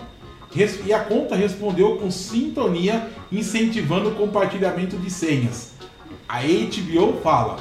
[0.87, 5.74] e a conta respondeu com sintonia, incentivando o compartilhamento de senhas.
[6.29, 7.59] A HBO fala: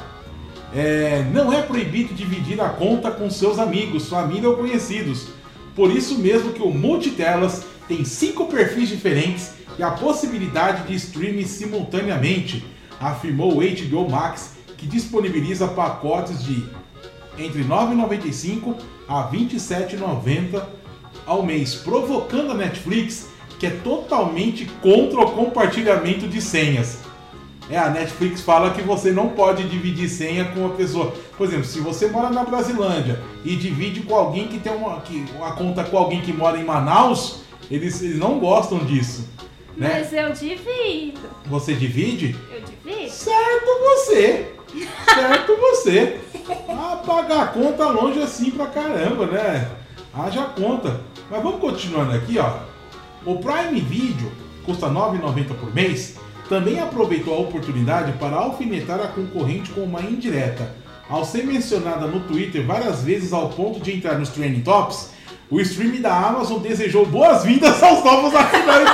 [0.73, 5.28] é, não é proibido dividir a conta com seus amigos, família ou conhecidos.
[5.76, 11.45] Por isso mesmo que o Multitelas tem cinco perfis diferentes e a possibilidade de streaming
[11.45, 12.65] simultaneamente,
[12.99, 16.63] afirmou o HBO Max, que disponibiliza pacotes de
[17.38, 18.76] entre R$ 9,95
[19.08, 20.63] a R$ 27,90
[21.26, 23.28] ao mês, provocando a Netflix,
[23.60, 26.99] que é totalmente contra o compartilhamento de senhas.
[27.73, 31.12] É, a Netflix fala que você não pode dividir senha com uma pessoa.
[31.36, 35.25] Por exemplo, se você mora na Brasilândia e divide com alguém que tem uma, que,
[35.36, 37.39] uma conta com alguém que mora em Manaus,
[37.71, 39.27] eles, eles não gostam disso.
[39.75, 39.89] Né?
[39.91, 41.21] Mas eu divido.
[41.47, 42.36] Você divide?
[42.51, 43.09] Eu divido.
[43.09, 44.53] Certo você!
[45.12, 46.19] Certo você!
[46.69, 49.67] Ah, pagar a conta longe assim pra caramba, né?
[50.13, 51.01] Haja conta.
[51.27, 52.53] Mas vamos continuando aqui, ó.
[53.25, 54.31] O Prime Video
[54.63, 56.21] custa R$ 9,90 por mês.
[56.49, 60.75] Também aproveitou a oportunidade para alfinetar a concorrente com uma indireta.
[61.10, 65.12] Ao ser mencionada no Twitter várias vezes ao ponto de entrar nos Trending Tops,
[65.49, 68.93] o streaming da Amazon desejou boas-vindas aos novos assinantes.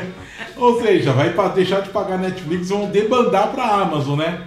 [0.56, 4.46] Ou seja, vai deixar de pagar Netflix e vão debandar para a Amazon, né?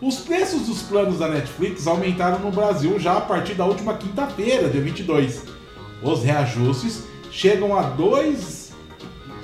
[0.00, 4.68] Os preços dos planos da Netflix aumentaram no Brasil já a partir da última quinta-feira,
[4.68, 5.44] dia 22.
[6.02, 8.63] Os reajustes chegam a dois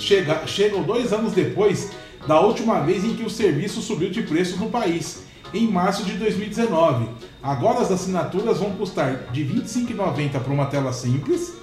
[0.01, 1.91] chega, chegam dois anos depois
[2.27, 6.15] da última vez em que o serviço subiu de preço no país, em março de
[6.15, 7.09] 2019.
[7.43, 11.55] Agora as assinaturas vão custar de R$ 25,90 para uma tela simples,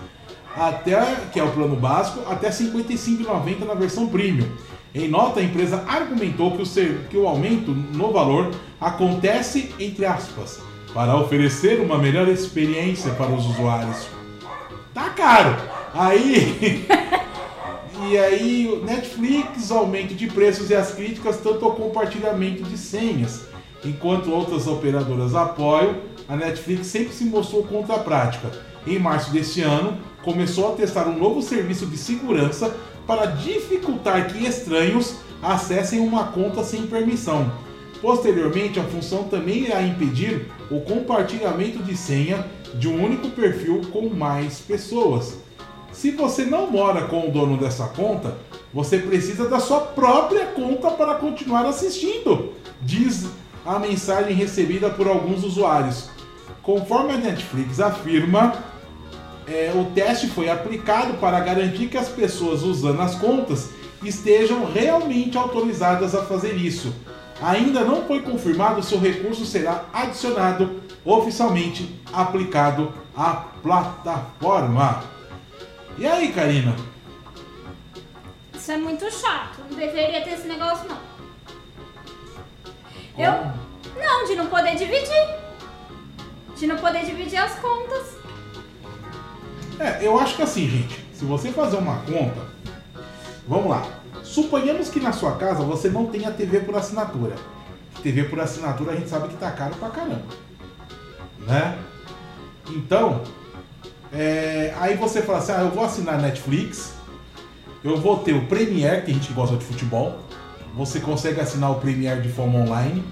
[0.56, 1.00] até
[1.32, 4.48] que é o plano básico, até R$ 55,90 na versão premium.
[4.96, 10.06] Em nota, a empresa argumentou que o, ser, que o aumento no valor acontece, entre
[10.06, 10.60] aspas,
[10.94, 14.08] para oferecer uma melhor experiência para os usuários.
[14.94, 15.56] Tá caro!
[15.94, 16.88] Aí.
[18.10, 23.42] e aí, Netflix, aumento de preços e as críticas, tanto ao compartilhamento de senhas.
[23.84, 28.52] Enquanto outras operadoras apoiam, a Netflix sempre se mostrou contra a prática.
[28.86, 34.46] Em março deste ano, começou a testar um novo serviço de segurança para dificultar que
[34.46, 37.52] estranhos acessem uma conta sem permissão.
[38.02, 44.08] Posteriormente, a função também irá impedir o compartilhamento de senha de um único perfil com
[44.10, 45.47] mais pessoas.
[45.98, 48.38] Se você não mora com o dono dessa conta,
[48.72, 53.26] você precisa da sua própria conta para continuar assistindo, diz
[53.66, 56.12] a mensagem recebida por alguns usuários.
[56.62, 58.64] Conforme a Netflix afirma,
[59.48, 63.72] é, o teste foi aplicado para garantir que as pessoas usando as contas
[64.04, 66.94] estejam realmente autorizadas a fazer isso.
[67.42, 75.17] Ainda não foi confirmado se o recurso será adicionado oficialmente aplicado à plataforma.
[75.98, 76.76] E aí, Karina?
[78.54, 79.62] Isso é muito chato.
[79.70, 81.00] Não deveria ter esse negócio, não.
[83.18, 83.52] Eu.
[84.00, 85.28] Não, de não poder dividir.
[86.56, 88.16] De não poder dividir as contas.
[89.80, 92.42] É, eu acho que assim, gente, se você fazer uma conta,
[93.48, 93.86] vamos lá.
[94.24, 97.36] Suponhamos que na sua casa você não tenha TV por assinatura.
[98.04, 100.26] TV por assinatura a gente sabe que tá caro pra caramba.
[101.40, 101.78] Né?
[102.70, 103.24] Então,
[104.12, 106.94] é, aí você fala assim, ah, eu vou assinar Netflix,
[107.84, 110.20] eu vou ter o Premiere, que a gente gosta de futebol.
[110.76, 113.04] Você consegue assinar o Premiere de forma online,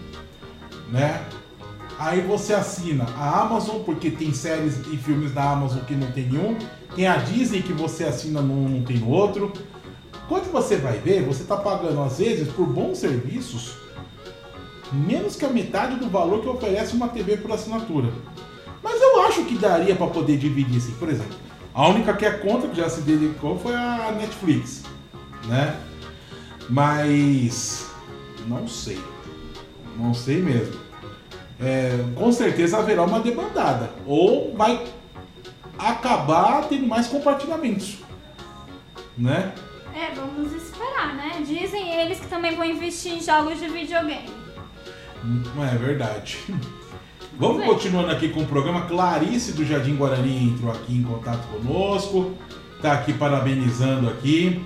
[0.91, 1.23] né?
[1.97, 6.27] Aí você assina a Amazon, porque tem séries e filmes da Amazon que não tem
[6.27, 6.57] nenhum.
[6.95, 9.51] Tem a Disney que você assina num, não tem no outro.
[10.27, 13.85] Quando você vai ver, você está pagando às vezes por bons serviços
[14.91, 18.09] menos que a metade do valor que oferece uma TV por assinatura.
[18.85, 20.93] Mas eu acho que daria para poder dividir assim.
[20.93, 21.35] Por exemplo,
[21.73, 24.83] a única que é contra que já se dedicou foi a Netflix,
[25.47, 25.75] né?
[26.69, 27.87] Mas
[28.47, 28.99] não sei,
[29.97, 30.85] não sei mesmo
[31.59, 33.91] é, com certeza haverá uma demandada.
[34.05, 34.85] Ou vai
[35.77, 37.99] acabar tendo mais compartilhamentos.
[39.17, 39.53] Né?
[39.93, 41.41] É, vamos esperar, né?
[41.45, 44.29] Dizem eles que também vão investir em jogos de videogame.
[45.71, 46.39] É verdade.
[47.37, 47.67] Vamos Sim.
[47.67, 48.81] continuando aqui com o programa.
[48.81, 52.33] Clarice do Jardim Guarani entrou aqui em contato conosco.
[52.81, 54.63] Tá aqui parabenizando aqui.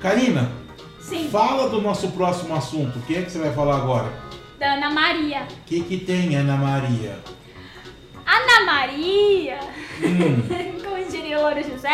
[0.00, 0.50] Karina,
[0.98, 1.28] Sim.
[1.30, 2.98] fala do nosso próximo assunto.
[2.98, 4.30] O que é que você vai falar agora?
[4.58, 5.42] da Ana Maria.
[5.50, 7.18] O que, que tem, Ana Maria?
[8.26, 9.58] Ana Maria,
[10.02, 10.42] Hum,
[10.84, 11.88] como diria o Louro José,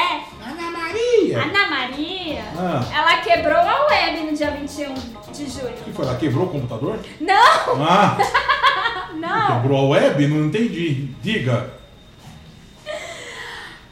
[0.44, 1.42] Ana Maria!
[1.44, 2.84] Ana Maria, Ah.
[2.92, 4.94] ela quebrou a web no dia 21
[5.32, 5.68] de julho.
[5.68, 6.04] O que foi?
[6.06, 6.98] Ela quebrou o computador?
[7.20, 8.16] Não, Ah,
[9.14, 9.60] não.
[9.60, 10.26] quebrou a web?
[10.26, 11.08] Não entendi.
[11.22, 11.74] Diga.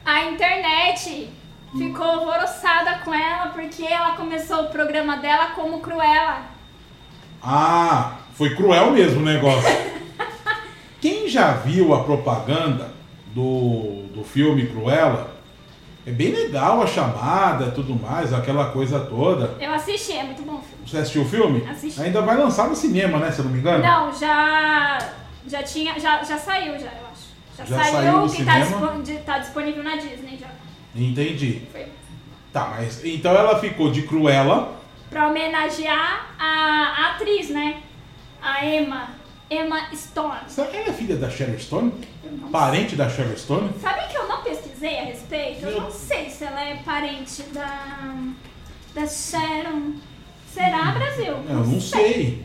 [0.04, 1.30] A internet
[1.76, 6.42] ficou alvoroçada com ela porque ela começou o programa dela como Cruella.
[7.42, 9.68] Ah, foi cruel mesmo o negócio.
[11.00, 12.92] Quem já viu a propaganda
[13.34, 15.33] do, do filme Cruella,
[16.06, 19.56] é bem legal a chamada tudo mais, aquela coisa toda.
[19.60, 20.86] Eu assisti, é muito bom o filme.
[20.88, 21.66] Você assistiu o filme?
[21.68, 22.00] Assisti.
[22.02, 23.30] Ainda vai lançar no cinema, né?
[23.32, 23.82] Se eu não me engano?
[23.82, 24.98] Não, já
[25.46, 27.24] já tinha, já, já saiu já, eu acho.
[27.58, 28.86] Já, Já saiu, saiu que tá, cinema?
[28.88, 30.48] dispo- de- tá disponível na Disney já.
[30.94, 31.62] Entendi.
[31.72, 31.86] Foi
[32.52, 34.72] Tá, mas então ela ficou de Cruella.
[35.10, 37.78] pra homenagear a, a atriz, né?
[38.42, 39.08] A Emma,
[39.50, 40.40] Emma Stone.
[40.48, 41.92] Será que ela é filha da Sharon Stone?
[42.24, 43.70] Não Parente da Sharon Stone?
[43.80, 45.64] Sabe que eu não pesquisei a respeito?
[45.64, 48.04] Eu Eu- não sei se ela é parente da.
[48.94, 49.92] da Sharon.
[50.52, 51.34] Será, Brasil?
[51.48, 52.44] Eu não sei.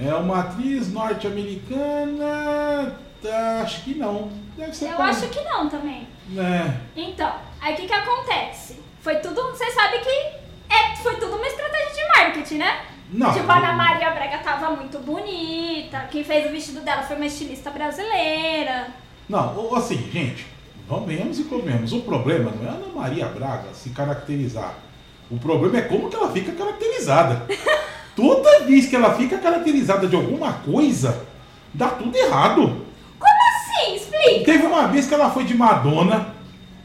[0.00, 2.96] É uma atriz norte-americana.
[3.22, 4.30] tá, Acho que não.
[4.56, 5.18] Deve ser Eu parente.
[5.24, 6.06] acho que não também.
[6.36, 6.74] É.
[6.96, 8.78] Então, aí o que que acontece?
[9.00, 9.40] Foi tudo.
[9.50, 10.08] Você sabe que
[10.72, 12.84] é, foi tudo uma estratégia de marketing, né?
[13.10, 13.32] Não.
[13.32, 16.06] Tipo, a Ana Maria Braga tava muito bonita.
[16.10, 18.88] Quem fez o vestido dela foi uma estilista brasileira.
[19.28, 20.46] Não, assim, gente,
[20.86, 21.92] vamos e comemos.
[21.92, 24.74] O problema não é a Ana Maria Braga se caracterizar.
[25.30, 27.46] O problema é como que ela fica caracterizada.
[28.14, 31.24] Toda vez que ela fica caracterizada de alguma coisa,
[31.72, 32.84] dá tudo errado.
[33.18, 33.94] Como assim?
[33.94, 34.44] Explica!
[34.44, 36.34] Teve uma vez que ela foi de Madonna,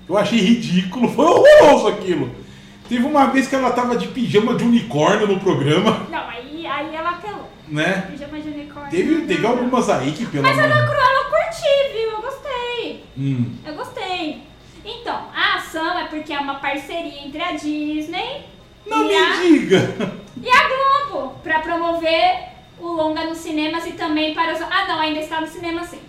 [0.08, 2.43] eu achei ridículo, foi horroroso aquilo.
[2.90, 6.96] Teve uma vez que ela tava de pijama de unicórnio no programa, Não, aí, aí
[6.96, 7.50] ela apelou.
[7.68, 8.08] né?
[8.12, 8.92] Pijama de unicórnio.
[8.92, 9.52] Teve, teve não.
[9.52, 12.10] algumas aí que pelo Mas a da Cruella eu curti, viu?
[12.12, 13.04] Eu gostei.
[13.18, 13.46] Hum.
[13.66, 14.42] Eu gostei.
[14.86, 18.46] Então, a ação é porque é uma parceria entre a Disney
[18.86, 19.96] Não e, me a, diga!
[20.42, 24.62] e a Globo pra promover o longa nos cinemas e também para os.
[24.62, 26.00] Ah, não, ainda está no cinema sim.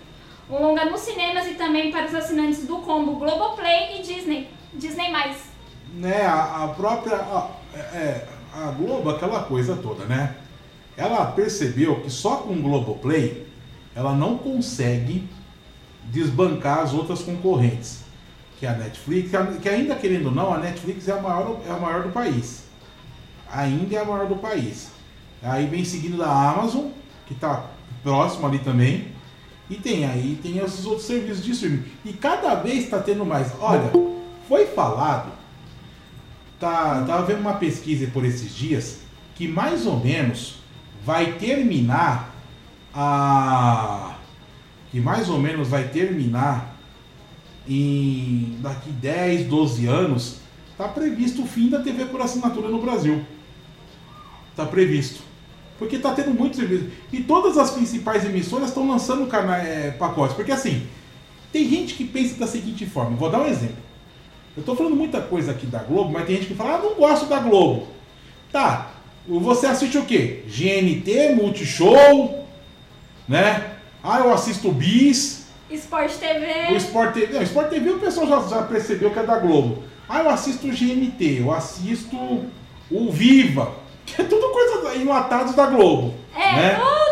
[0.49, 4.49] O longa nos cinemas e também para os assinantes do combo Globoplay e Disney.
[4.73, 5.54] Disney mais.
[5.95, 7.15] Né, a, a própria.
[7.15, 10.33] a- é, é, a Globo, aquela coisa toda, né?
[10.95, 13.45] Ela percebeu que só com o Globoplay
[13.93, 15.27] ela não consegue
[16.05, 17.99] desbancar as outras concorrentes.
[18.57, 19.31] Que é a Netflix,
[19.61, 22.63] que ainda querendo ou não, a Netflix é a maior, é a maior do país.
[23.51, 24.89] Ainda é a maior do país.
[25.43, 26.85] Aí vem seguindo da Amazon,
[27.27, 27.65] que está
[28.03, 29.09] próximo ali também.
[29.69, 31.83] E tem aí, tem esses outros serviços de streaming.
[32.05, 33.51] E cada vez está tendo mais.
[33.59, 33.91] Olha,
[34.47, 35.29] foi falado
[36.59, 38.99] tá, tava vendo uma pesquisa por esses dias
[39.35, 40.57] que mais ou menos
[41.03, 42.33] vai terminar
[42.93, 44.15] a
[44.91, 46.75] que mais ou menos vai terminar
[47.67, 50.37] em daqui 10, 12 anos,
[50.77, 53.23] tá previsto o fim da TV por assinatura no Brasil.
[54.55, 55.21] Tá previsto.
[55.77, 56.85] Porque tá tendo muito serviço.
[57.11, 60.35] E todas as principais emissoras estão lançando cana é, pacotes.
[60.35, 60.87] Porque assim,
[61.51, 63.17] tem gente que pensa da seguinte forma.
[63.17, 63.84] Vou dar um exemplo.
[64.57, 66.95] Eu tô falando muita coisa aqui da Globo, mas tem gente que fala, ah, não
[66.95, 67.87] gosto da Globo.
[68.51, 68.91] Tá,
[69.27, 70.43] você assiste o quê?
[70.47, 72.45] GNT, Multishow,
[73.27, 73.71] né?
[74.03, 76.77] Ah, eu assisto o Bis, Sport o TV.
[76.77, 77.33] Sport TV.
[77.33, 79.83] Não, o Sport TV o pessoal já, já percebeu que é da Globo.
[80.07, 82.15] Ah, eu assisto o GNT, eu assisto
[82.91, 83.73] o Viva,
[84.05, 86.13] que é tudo coisa enlatados da Globo.
[86.35, 86.77] É, né?
[86.77, 87.05] Lá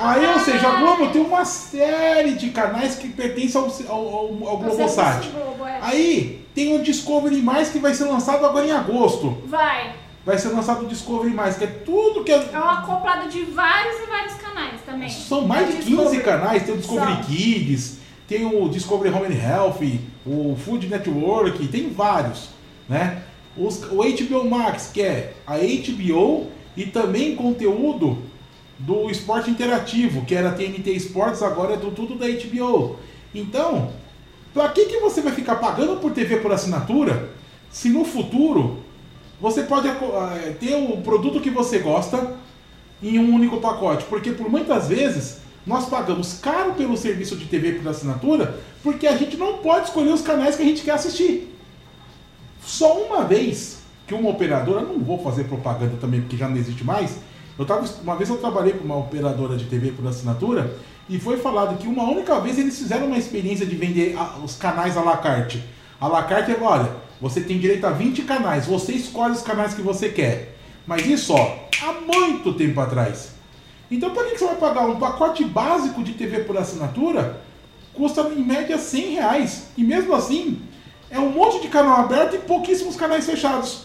[0.00, 0.80] Aí, ou seja, a.
[0.80, 5.28] Globo tem uma série de canais que pertencem ao, ao, ao, ao Globosat.
[5.28, 5.78] Globo, é.
[5.82, 9.36] Aí tem o Discovery Mais que vai ser lançado agora em agosto.
[9.46, 9.94] Vai.
[10.24, 12.36] Vai ser lançado o Discovery Mais, que é tudo que é.
[12.52, 15.08] É um acoplado de vários e vários canais também.
[15.08, 16.22] São mais de 15 Discovery.
[16.22, 17.16] canais, tem o Discovery.
[17.24, 19.80] Kids, tem o Discovery Home and Health,
[20.24, 22.50] o Food Network, tem vários,
[22.88, 23.22] né?
[23.56, 28.22] Os- o HBO Max, que é a HBO e também conteúdo
[28.82, 32.96] do esporte interativo, que era TNT Sports, agora é do, tudo da HBO.
[33.34, 33.90] Então,
[34.52, 37.30] pra que, que você vai ficar pagando por TV por assinatura
[37.70, 38.78] se no futuro
[39.40, 42.36] você pode eh, ter o produto que você gosta
[43.02, 44.04] em um único pacote?
[44.04, 49.16] Porque por muitas vezes nós pagamos caro pelo serviço de TV por assinatura porque a
[49.16, 51.56] gente não pode escolher os canais que a gente quer assistir.
[52.64, 56.84] Só uma vez que uma operadora, não vou fazer propaganda também porque já não existe
[56.84, 57.18] mais.
[57.58, 60.74] Eu tava, uma vez eu trabalhei com uma operadora de TV por assinatura
[61.08, 64.56] e foi falado que uma única vez eles fizeram uma experiência de vender a- os
[64.56, 65.62] canais à la carte.
[66.00, 66.90] A la carte é, olha,
[67.20, 70.56] você tem direito a 20 canais, você escolhe os canais que você quer.
[70.86, 73.32] Mas isso, ó, há muito tempo atrás.
[73.90, 77.40] Então para que você vai pagar um pacote básico de TV por assinatura?
[77.92, 79.64] Custa em média 100 reais.
[79.76, 80.60] E mesmo assim,
[81.10, 83.82] é um monte de canal aberto e pouquíssimos canais fechados.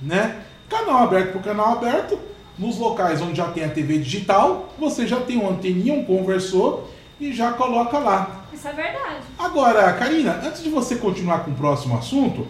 [0.00, 0.40] Né?
[0.68, 2.18] Canal aberto por canal aberto,
[2.62, 6.84] nos locais onde já tem a TV digital, você já tem um anteninha, um conversor
[7.20, 8.46] e já coloca lá.
[8.52, 9.24] Isso é verdade.
[9.36, 12.46] Agora, Karina, antes de você continuar com o próximo assunto,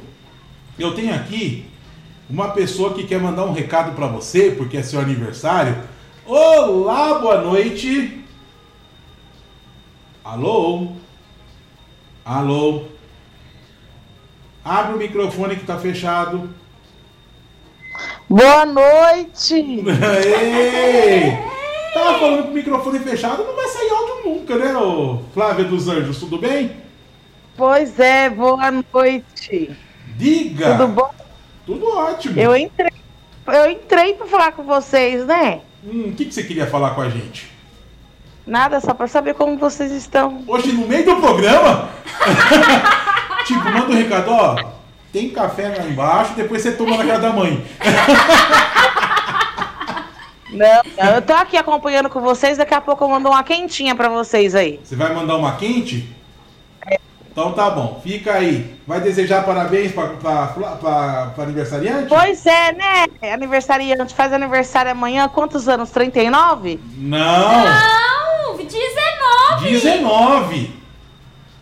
[0.78, 1.66] eu tenho aqui
[2.28, 5.82] uma pessoa que quer mandar um recado para você, porque é seu aniversário.
[6.26, 8.22] Olá, boa noite.
[10.22, 10.88] Alô?
[12.22, 12.84] Alô?
[14.62, 16.50] Abre o microfone que tá fechado.
[18.28, 19.84] Boa noite!
[21.92, 25.88] Tava falando com o microfone fechado, não vai sair áudio nunca, né, ô Flávia dos
[25.88, 26.18] Anjos?
[26.18, 26.76] Tudo bem?
[27.56, 29.76] Pois é, boa noite.
[30.16, 30.76] Diga!
[30.76, 31.10] Tudo bom?
[31.66, 32.40] Tudo ótimo.
[32.40, 32.90] Eu entrei,
[33.46, 35.60] eu entrei para falar com vocês, né?
[35.84, 37.50] Hum, o que, que você queria falar com a gente?
[38.46, 40.42] Nada, só para saber como vocês estão.
[40.46, 41.90] Hoje no meio do programa?
[43.46, 44.82] tipo, manda um recado, ó.
[45.12, 47.62] Tem café lá embaixo, depois você toma na casa da mãe.
[50.50, 50.82] Não,
[51.14, 54.54] eu tô aqui acompanhando com vocês, daqui a pouco eu mando uma quentinha para vocês
[54.54, 54.80] aí.
[54.82, 56.08] Você vai mandar uma quente?
[57.30, 58.74] Então tá bom, fica aí.
[58.86, 62.08] Vai desejar parabéns pra, pra, pra, pra aniversariante?
[62.08, 63.06] Pois é, né?
[63.32, 65.90] Aniversariante, faz aniversário amanhã, quantos anos?
[65.90, 66.78] 39?
[66.98, 67.64] Não!
[67.64, 69.70] Não, 19.
[69.70, 70.82] 19!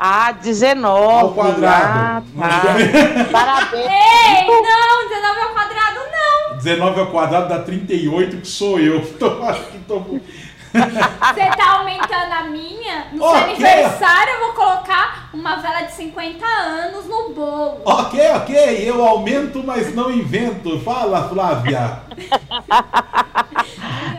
[0.02, 1.20] Ah, 19.
[1.20, 2.26] Ao quadrado.
[2.40, 2.72] Ah, tá.
[3.30, 3.84] Parabéns.
[3.86, 6.56] Ei, não, 19 ao quadrado não.
[6.56, 9.04] 19 ao quadrado dá 38, que sou eu.
[9.18, 10.00] Tô, acho que tô...
[10.00, 13.08] Você tá aumentando a minha?
[13.12, 13.36] No Ok.
[13.36, 17.80] seu aniversário eu vou colocar uma vela de 50 anos no bolo.
[17.84, 20.78] Ok, ok, eu aumento, mas não invento.
[20.80, 22.02] Fala, Flávia.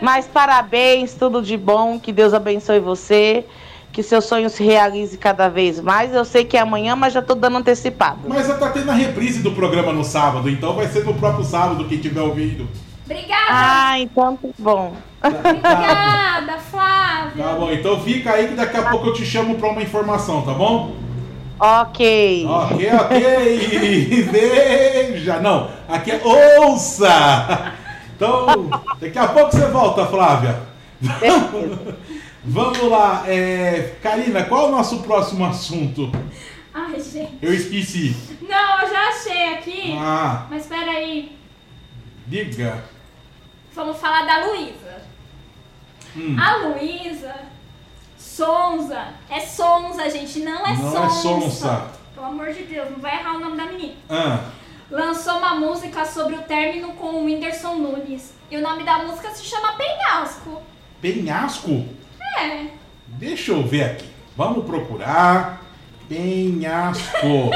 [0.02, 3.46] Mas parabéns, tudo de bom, que Deus abençoe você,
[3.92, 6.14] que seu sonho se realize cada vez mais.
[6.14, 8.20] Eu sei que é amanhã, mas já tô dando antecipado.
[8.26, 11.44] Mas já tá tendo a reprise do programa no sábado, então vai ser no próprio
[11.44, 12.66] sábado quem tiver ouvindo.
[13.04, 13.46] Obrigada.
[13.50, 14.94] Ah, então tá bom.
[15.22, 17.44] Obrigada, Flávia.
[17.44, 20.42] Tá bom, então fica aí que daqui a pouco eu te chamo pra uma informação,
[20.42, 20.96] tá bom?
[21.60, 22.46] Ok.
[22.48, 24.22] Ok, ok.
[24.32, 25.38] Veja.
[25.40, 27.72] Não, aqui é ouça.
[28.16, 28.70] Então,
[29.00, 30.56] daqui a pouco você volta, Flávia.
[32.44, 33.24] Vamos lá.
[33.26, 36.10] É, Karina, qual é o nosso próximo assunto?
[36.74, 37.38] Ai, gente.
[37.40, 38.16] Eu esqueci.
[38.42, 39.96] Não, eu já achei aqui.
[39.98, 41.36] Ah, Mas peraí.
[42.26, 42.84] diga.
[43.74, 45.02] Vamos falar da Luísa.
[46.16, 46.36] Hum.
[46.38, 47.34] A Luísa
[48.18, 49.08] Sonza.
[49.30, 50.40] É Sonza, gente.
[50.40, 51.06] Não é Não Sonsa.
[51.06, 51.86] é Sonsa.
[52.14, 53.94] Pelo amor de Deus, não vai errar o nome da menina.
[54.10, 54.40] Ah,
[54.90, 58.34] Lançou uma música sobre o término com o Whindersson Nunes.
[58.50, 60.60] E o nome da música se chama Penhasco.
[61.00, 61.86] penhasco?
[62.38, 62.66] É.
[63.06, 64.06] Deixa eu ver aqui.
[64.36, 65.62] Vamos procurar.
[66.08, 67.50] Penhasco.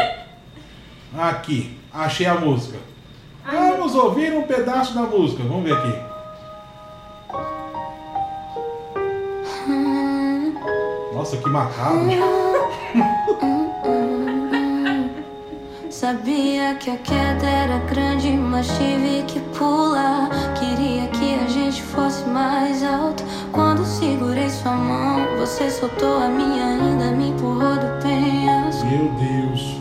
[1.16, 2.78] Aqui, achei a música.
[3.44, 5.42] Vamos ouvir um pedaço da música.
[5.42, 6.16] Vamos ver aqui.
[11.14, 12.10] Nossa, que macabro.
[15.96, 20.28] Sabia que a queda era grande, mas tive que pular.
[20.52, 23.24] Queria que a gente fosse mais alto.
[23.50, 28.84] Quando segurei sua mão, você soltou a minha, ainda me empurrou do penhasco.
[28.84, 29.78] Meu Deus.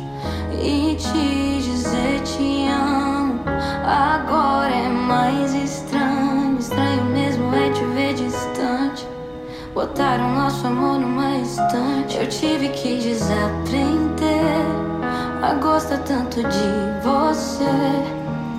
[0.53, 3.41] E te dizer te amo
[3.85, 6.57] agora é mais estranho.
[6.57, 9.05] Estranho mesmo é te ver distante.
[9.73, 12.15] Botaram nosso amor numa estante.
[12.15, 14.94] Eu tive que desaprender
[15.45, 17.63] a gostar tanto de você.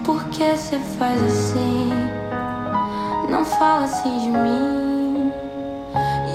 [0.05, 1.91] Por que você faz assim?
[3.29, 5.33] Não fala assim de mim.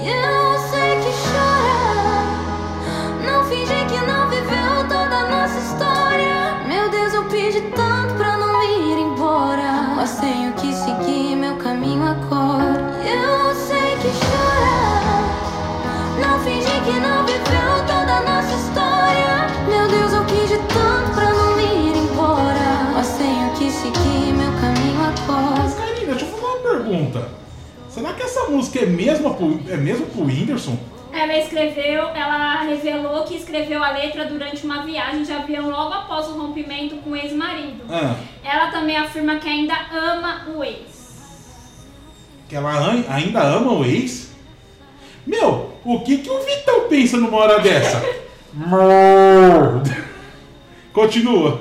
[0.04, 0.41] E
[28.32, 30.78] essa música é mesmo pro, é mesmo pro Whindersson?
[31.12, 36.28] Ela escreveu, ela revelou que escreveu a letra durante uma viagem de avião logo após
[36.28, 37.84] o rompimento com o ex-marido.
[37.90, 41.12] Ah, Ela também afirma que ainda ama o ex.
[42.48, 42.72] que ela
[43.10, 44.32] ainda ama o ex?
[45.26, 48.02] Meu, o que, que o Vitão pensa numa hora dessa?
[50.94, 51.60] Continua.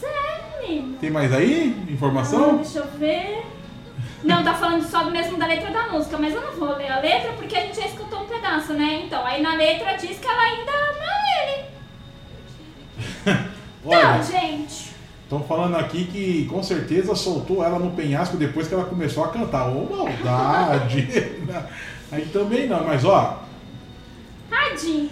[0.00, 0.96] Sério, menino?
[1.00, 1.74] Tem mais aí?
[1.76, 2.56] Ah, Informação?
[2.58, 3.37] deixa eu ver.
[4.24, 6.98] Não, tá falando só mesmo da letra da música, mas eu não vou ler a
[7.00, 9.02] letra porque a gente já escutou um pedaço, né?
[9.06, 13.38] Então, aí na letra diz que ela ainda não é ele.
[13.84, 14.90] Olha, Então, gente.
[15.22, 19.28] estão falando aqui que com certeza soltou ela no penhasco depois que ela começou a
[19.28, 19.68] cantar.
[19.68, 21.08] Ô, maldade!
[22.10, 23.42] Aí também não, mas ó,
[24.50, 25.10] Tadinha.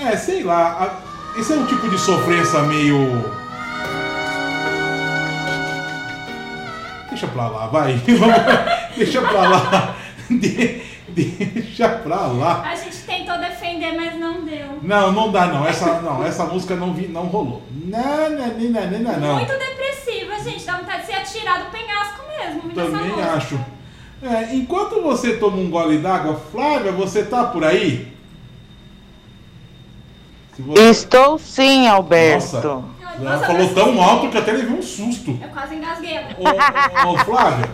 [0.00, 1.00] é, sei lá,
[1.36, 3.43] esse é um tipo de sofrência meio.
[7.14, 7.94] Deixa pra lá, vai.
[7.94, 8.36] Vamos-
[8.96, 9.96] Deixa pra lá.
[10.28, 12.62] De- deixa pra lá.
[12.62, 14.78] A gente tentou defender, mas não deu.
[14.82, 15.64] Não, não dá não.
[15.64, 17.62] Essa, não, essa música não, vi, não rolou.
[17.70, 19.34] Não, não, não, não, não, não.
[19.36, 20.64] Muito depressiva, gente.
[20.64, 22.70] Dá vontade de se atirar do penhasco mesmo.
[22.72, 23.32] Também música.
[23.34, 23.60] acho.
[24.22, 28.12] É, enquanto você toma um gole d'água, Flávia, você tá por aí?
[30.58, 30.82] Você...
[30.90, 32.56] Estou sim, Alberto.
[32.56, 32.84] Nossa,
[33.18, 35.38] ela Nossa, falou tão alto que até levei um susto.
[35.40, 36.16] Eu quase engasguei.
[36.16, 37.06] agora.
[37.06, 37.70] Ô, ô, ô, Flávia,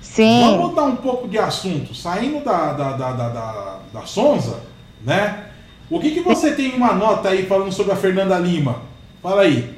[0.00, 0.40] Sim.
[0.40, 1.94] vamos mudar um pouco de assunto.
[1.94, 4.60] Saindo da, da, da, da, da, da Sonza,
[5.04, 5.44] né?
[5.90, 8.82] O que, que você tem uma nota aí falando sobre a Fernanda Lima?
[9.22, 9.74] Fala aí.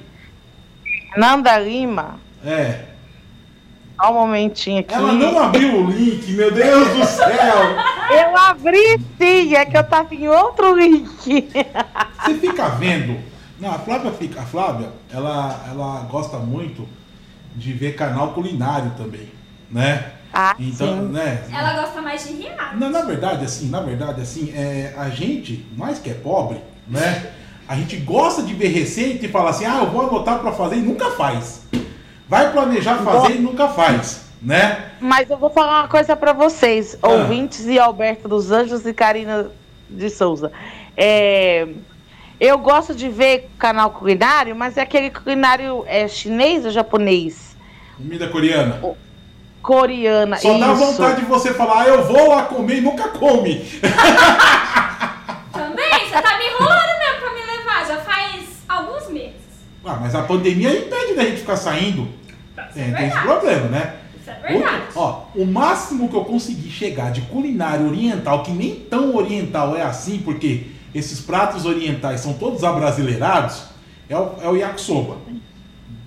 [1.17, 2.19] Nanda Lima.
[2.45, 2.85] É.
[4.01, 4.95] Só um momentinho aqui.
[4.95, 7.31] Ela não abriu o link, meu Deus do céu!
[8.11, 11.49] Eu abri sim, é que eu tava em outro link.
[12.25, 13.30] Você fica vendo.
[13.61, 14.41] Não, a Flávia fica.
[14.41, 16.89] A Flávia, ela, ela gosta muito
[17.55, 19.29] de ver canal culinário também,
[19.71, 20.13] né?
[20.33, 21.09] Ah, Então, sim.
[21.13, 21.43] né?
[21.53, 22.77] Ela gosta mais de reality.
[22.77, 27.33] Na, na verdade, assim, na verdade, assim, é, a gente, mais que é pobre, né?
[27.69, 30.77] A gente gosta de ver receita e fala assim, ah, eu vou anotar pra fazer
[30.77, 31.63] e nunca faz.
[32.29, 34.91] Vai planejar fazer e nunca faz, né?
[35.01, 37.09] Mas eu vou falar uma coisa pra vocês, Ah.
[37.09, 39.51] ouvintes e Alberto dos Anjos e Karina
[39.89, 40.53] de Souza.
[40.97, 41.67] É,
[42.41, 47.55] eu gosto de ver canal culinário, mas é aquele culinário é, chinês ou japonês?
[47.97, 48.81] Comida coreana.
[49.63, 50.37] Coreana.
[50.39, 50.77] Só dá isso.
[50.77, 53.57] vontade de você falar, ah, eu vou lá comer e nunca come.
[55.53, 56.09] Também?
[56.09, 57.87] Você tá me enrolando mesmo pra me levar.
[57.87, 59.35] Já faz alguns meses.
[59.85, 62.09] Ah, mas a pandemia impede da gente ficar saindo.
[62.71, 63.95] Isso É, é tem esse problema, né?
[64.21, 64.83] Isso é verdade.
[64.95, 69.77] Outro- ó, o máximo que eu consegui chegar de culinária oriental, que nem tão oriental
[69.77, 73.63] é assim, porque esses pratos orientais são todos abrasileirados,
[74.09, 75.17] é o, é o yakisoba.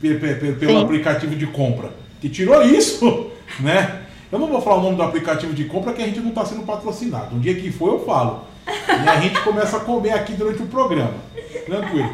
[0.01, 0.83] Pe- pe- pe- Pelo Sim.
[0.83, 1.91] aplicativo de compra.
[2.19, 3.27] Que tirou isso,
[3.59, 4.01] né?
[4.31, 6.43] Eu não vou falar o nome do aplicativo de compra que a gente não está
[6.43, 7.35] sendo patrocinado.
[7.35, 8.45] Um dia que for, eu falo.
[8.67, 11.13] E a gente começa a comer aqui durante o programa.
[11.65, 12.09] Tranquilo.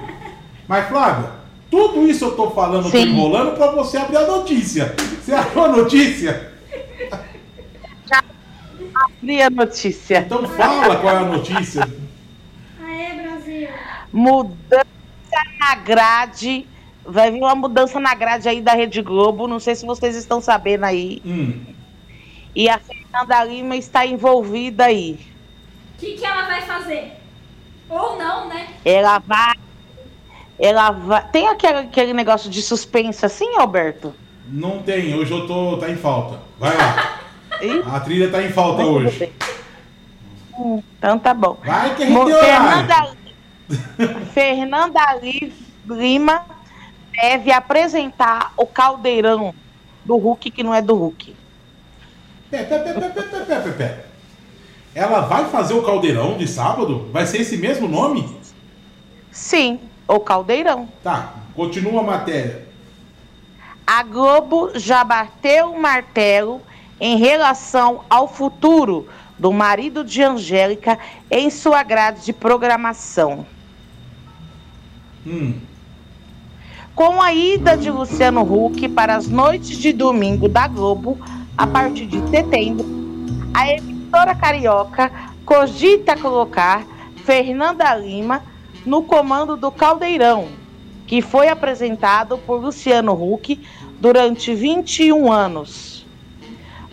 [0.67, 1.30] Mas, Flávia,
[1.72, 3.09] tudo isso eu tô falando, Sim.
[3.09, 4.93] enrolando para você abrir a notícia.
[5.24, 6.51] Você abriu a notícia?
[9.22, 10.20] Abri a notícia.
[10.26, 11.88] Então fala qual é a notícia.
[14.12, 14.86] Mudança
[15.60, 16.66] na grade.
[17.05, 19.47] Vai vir uma mudança na grade aí da Rede Globo.
[19.47, 21.22] Não sei se vocês estão sabendo aí.
[21.26, 21.62] Hum,
[22.55, 25.20] E a Fernanda Lima está envolvida aí.
[25.95, 27.14] O que, que ela vai fazer?
[27.89, 28.68] Ou não, né?
[28.86, 29.55] Ela vai.
[30.60, 31.24] Ela vai.
[31.30, 34.14] Tem aquele, aquele negócio de suspense assim, Alberto?
[34.51, 35.78] não tem, hoje eu tô.
[35.78, 36.39] tá em falta.
[36.60, 37.20] Vai lá.
[37.93, 39.20] A trilha tá em falta tudo hoje.
[39.20, 39.32] bem.
[40.97, 41.57] Então tá bom.
[41.64, 42.88] Vai que a gente Mo- tem horário.
[42.88, 43.18] Fernanda,
[44.34, 45.01] Fernanda
[45.88, 46.45] Lima
[47.11, 49.53] deve apresentar o caldeirão
[50.03, 51.36] do Hulk que não é do Hulk.
[52.49, 54.05] Pé, pé, pé, pé, pé, pé, pé, pé.
[54.95, 57.07] Ela vai fazer o caldeirão de sábado?
[57.11, 58.38] Vai ser esse mesmo nome?
[59.32, 60.89] Sim, o caldeirão.
[61.03, 62.67] Tá, continua a matéria.
[63.86, 66.61] A Globo já bateu o martelo
[66.99, 69.07] em relação ao futuro
[69.38, 70.99] do marido de Angélica
[71.30, 73.45] em sua grade de programação.
[75.30, 75.53] Hum,
[76.95, 81.19] Com a ida de Luciano Huck para as noites de domingo da Globo,
[81.55, 82.84] a partir de setembro,
[83.53, 85.11] a emissora carioca
[85.45, 86.84] cogita colocar
[87.25, 88.41] Fernanda Lima
[88.84, 90.47] no comando do Caldeirão,
[91.05, 93.61] que foi apresentado por Luciano Huck
[93.99, 96.07] durante 21 anos.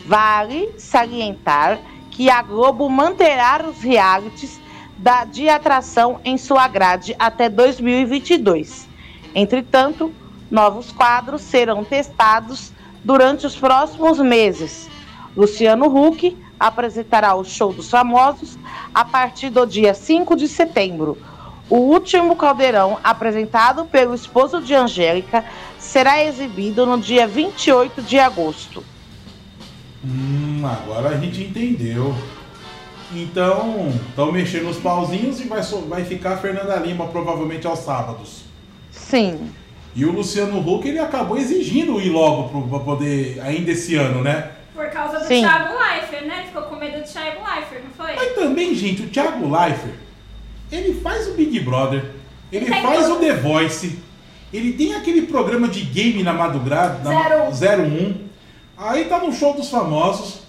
[0.04, 1.78] Vale salientar
[2.10, 4.60] que a Globo manterá os realities
[4.98, 8.88] da, de atração em sua grade até 2022.
[9.34, 10.12] Entretanto,
[10.50, 12.72] novos quadros serão testados
[13.04, 14.88] durante os próximos meses.
[15.36, 18.58] Luciano Huck apresentará o Show dos Famosos
[18.94, 21.18] a partir do dia 5 de setembro.
[21.68, 25.44] O último caldeirão, apresentado pelo esposo de Angélica,
[25.78, 28.82] será exibido no dia 28 de agosto.
[30.04, 32.14] hum, agora a gente entendeu.
[33.14, 38.44] Então, estão mexendo os pauzinhos e vai, vai ficar a Fernanda Lima provavelmente aos sábados.
[38.90, 39.50] Sim,
[39.94, 44.50] E o Luciano Huck ele acabou exigindo ir logo para poder, ainda esse ano, né?
[44.74, 45.40] Por causa do Sim.
[45.42, 46.38] Thiago Leifert, né?
[46.38, 48.14] Ele ficou com medo do Thiago Leifert, não foi?
[48.14, 49.94] Mas também, gente, o Thiago Leifert,
[50.70, 52.10] ele faz o Big Brother,
[52.52, 53.16] ele Tem faz tudo.
[53.16, 53.98] o The Voice,
[54.52, 58.10] ele tem aquele programa de game na madrugada, na Zero um.
[58.10, 58.14] 01.
[58.76, 60.45] Aí tá no show dos famosos.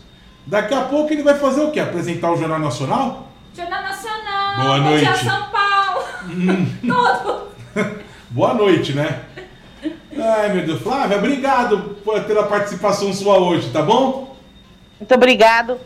[0.47, 1.79] Daqui a pouco ele vai fazer o quê?
[1.79, 3.27] Apresentar o Jornal Nacional?
[3.55, 5.25] Jornal Nacional, Boa Bom Dia noite.
[5.25, 6.03] São Paulo,
[6.81, 7.47] tudo.
[8.29, 9.21] Boa noite, né?
[10.19, 10.81] Ai, meu Deus.
[10.81, 14.35] Flávia, obrigado por- pela participação sua hoje, tá bom?
[14.99, 15.77] Muito obrigado.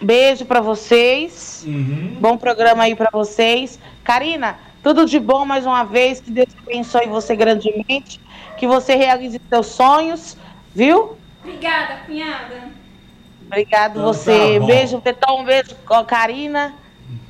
[0.00, 1.64] Beijo pra vocês.
[1.66, 2.16] Uhum.
[2.20, 3.78] Bom programa aí pra vocês.
[4.04, 6.20] Karina, tudo de bom mais uma vez.
[6.20, 8.20] Que Deus abençoe você grandemente.
[8.56, 10.36] Que você realize seus sonhos,
[10.74, 11.16] viu?
[11.42, 12.81] Obrigada, cunhada.
[13.52, 14.58] Obrigado Então você.
[14.58, 15.40] tá beijo, Betão.
[15.40, 15.76] Um beijo,
[16.06, 16.74] Karina.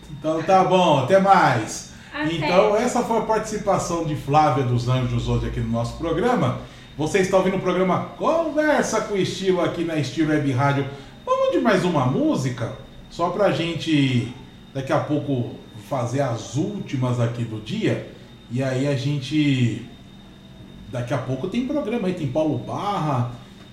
[0.09, 1.93] Então tá bom, até mais.
[2.15, 2.33] Até.
[2.35, 6.61] Então essa foi a participação de Flávia dos Anjos hoje aqui no nosso programa.
[6.97, 10.87] Você está ouvindo o programa Conversa com Estilo aqui na Estilo Web Rádio.
[11.27, 12.73] Vamos de mais uma música?
[13.11, 14.33] Só pra gente
[14.73, 15.57] daqui a pouco
[15.89, 18.09] fazer as últimas aqui do dia.
[18.49, 19.85] E aí a gente.
[20.93, 23.33] Daqui a pouco tem programa aí, tem Paulo Barra.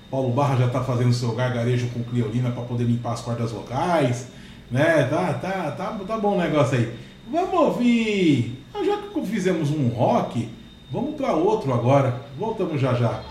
[0.09, 4.27] Paulo Barra já tá fazendo seu gargarejo com Criolina para poder limpar as cordas vocais.
[4.71, 5.03] Né?
[5.03, 6.93] Tá, tá, tá, tá bom o negócio aí.
[7.31, 8.63] Vamos ouvir.
[8.73, 10.49] Ah, Já que fizemos um rock,
[10.91, 12.21] vamos para outro agora.
[12.37, 13.21] Voltamos já já.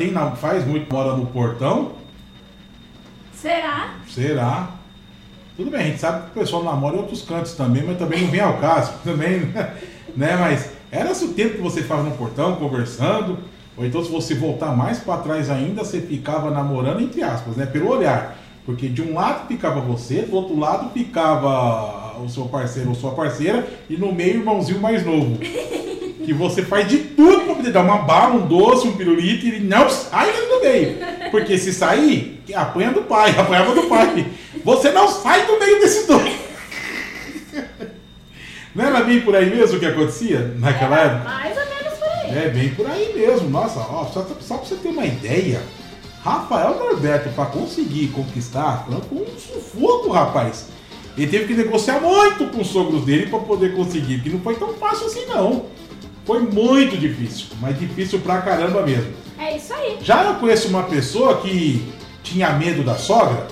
[0.00, 1.92] Tem, faz muito mora no portão?
[3.34, 3.96] Será?
[4.08, 4.70] Será?
[5.58, 8.22] Tudo bem, a gente sabe que o pessoal namora em outros cantos também, mas também
[8.22, 8.94] não vem ao caso.
[9.04, 9.40] Também,
[10.16, 10.36] né?
[10.38, 13.38] Mas era o tempo que você ficava no portão conversando,
[13.76, 17.66] ou então se você voltar mais para trás ainda, você ficava namorando, entre aspas, né?
[17.66, 18.38] Pelo olhar.
[18.64, 23.12] Porque de um lado ficava você, do outro lado ficava o seu parceiro ou sua
[23.12, 25.38] parceira, e no meio o irmãozinho mais novo.
[26.24, 29.48] Que você faz de tudo pra poder dar uma bala, um doce, um pirulito, e
[29.48, 30.98] ele não sai do meio.
[31.30, 34.26] Porque se sair, apanha do pai, apanhava do pai.
[34.64, 36.36] Você não sai do meio desse doce.
[38.72, 41.28] Não era bem por aí mesmo que acontecia naquela Era época?
[41.28, 42.38] mais ou menos por aí.
[42.38, 43.50] É bem por aí mesmo.
[43.50, 45.60] Nossa, ó, só, só pra você ter uma ideia,
[46.22, 50.66] Rafael Norberto, pra conseguir conquistar, foi um sufoco, rapaz.
[51.18, 54.54] Ele teve que negociar muito com os sogros dele pra poder conseguir, porque não foi
[54.54, 55.66] tão fácil assim não.
[56.24, 59.12] Foi muito difícil, mas difícil pra caramba mesmo.
[59.38, 59.98] É isso aí.
[60.02, 61.92] Já eu conheço uma pessoa que
[62.22, 63.46] tinha medo da sogra.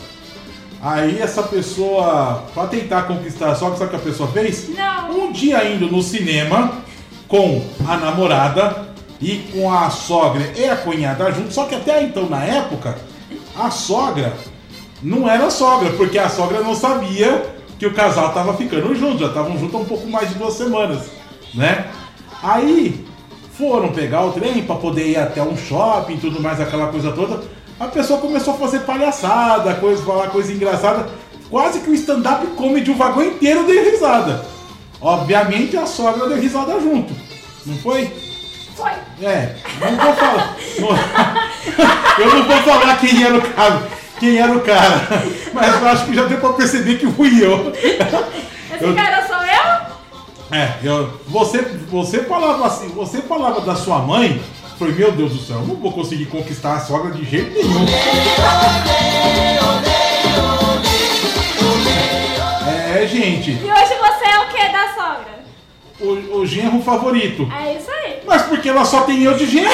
[0.81, 4.69] Aí essa pessoa, pra tentar conquistar a sogra, sabe o que a pessoa fez?
[4.69, 5.11] Não.
[5.19, 6.73] Um dia indo no cinema
[7.27, 8.89] com a namorada
[9.21, 12.97] e com a sogra e a cunhada junto, só que até então, na época,
[13.57, 14.33] a sogra
[15.03, 17.45] não era sogra, porque a sogra não sabia
[17.79, 20.55] que o casal tava ficando junto, já estavam juntos há um pouco mais de duas
[20.55, 21.11] semanas,
[21.55, 21.87] né?
[22.43, 23.05] Aí
[23.57, 27.11] foram pegar o trem para poder ir até um shopping e tudo mais, aquela coisa
[27.13, 27.43] toda.
[27.81, 31.09] A pessoa começou a fazer palhaçada, coisa, falar coisa engraçada.
[31.51, 34.45] Quase que o stand-up comedy, o vagão inteiro deu risada.
[35.01, 37.13] Obviamente a sogra deu risada junto.
[37.65, 38.13] Não foi?
[38.77, 38.91] Foi.
[39.23, 40.57] É, não vou falar.
[40.79, 40.89] não-
[42.25, 43.83] eu não vou falar quem era o cara.
[44.21, 45.01] Quem era o cara.
[45.53, 47.73] Mas eu acho que já deu pra perceber que fui eu.
[47.75, 49.58] Esse Eu- cara sou eu?
[50.51, 54.43] É, eu, você, você falava assim, você falava da sua mãe,
[54.79, 57.87] falei, meu Deus do céu, eu não vou conseguir conquistar a sogra de jeito nenhum.
[62.95, 65.39] É, gente, E hoje você é o que da sogra?
[66.01, 67.47] o, o genro favorito.
[67.53, 68.23] É isso aí.
[68.27, 69.69] Mas porque ela só tem eu de genro?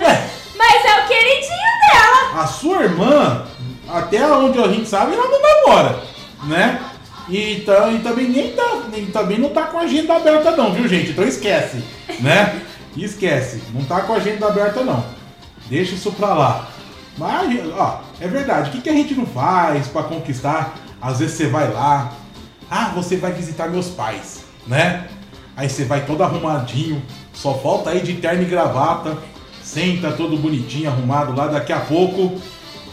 [0.00, 0.22] Ué,
[0.56, 2.42] Mas é o queridinho dela.
[2.42, 3.46] a sua irmã,
[3.88, 5.98] até onde a gente sabe, ela não namora,
[6.44, 6.80] né?
[7.30, 10.72] E, tá, e também nem tá, nem, também não tá com a agenda aberta não,
[10.72, 11.12] viu gente?
[11.12, 11.82] Então esquece,
[12.20, 12.60] né?
[12.96, 15.04] Esquece, não tá com a agenda aberta não.
[15.68, 16.68] Deixa isso pra lá.
[17.16, 20.74] Mas, ó, é verdade, o que, que a gente não faz pra conquistar?
[21.00, 22.12] Às vezes você vai lá,
[22.68, 25.06] ah, você vai visitar meus pais, né?
[25.56, 27.00] Aí você vai todo arrumadinho,
[27.32, 29.16] só falta aí de terno e gravata,
[29.62, 32.40] senta todo bonitinho, arrumado lá, daqui a pouco,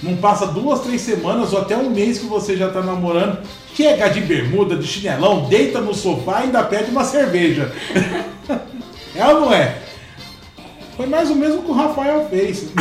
[0.01, 3.39] não passa duas, três semanas ou até um mês que você já tá namorando,
[3.77, 7.71] chega de bermuda, de chinelão, deita no sofá e ainda pede uma cerveja.
[9.15, 9.77] é ou não é?
[10.95, 12.73] Foi mais ou menos o que o Rafael fez.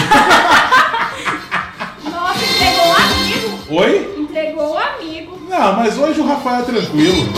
[2.02, 3.58] Nossa, entregou um amigo.
[3.68, 4.14] Oi?
[4.20, 5.38] Entregou um amigo.
[5.50, 7.28] Não, mas hoje o Rafael é tranquilo.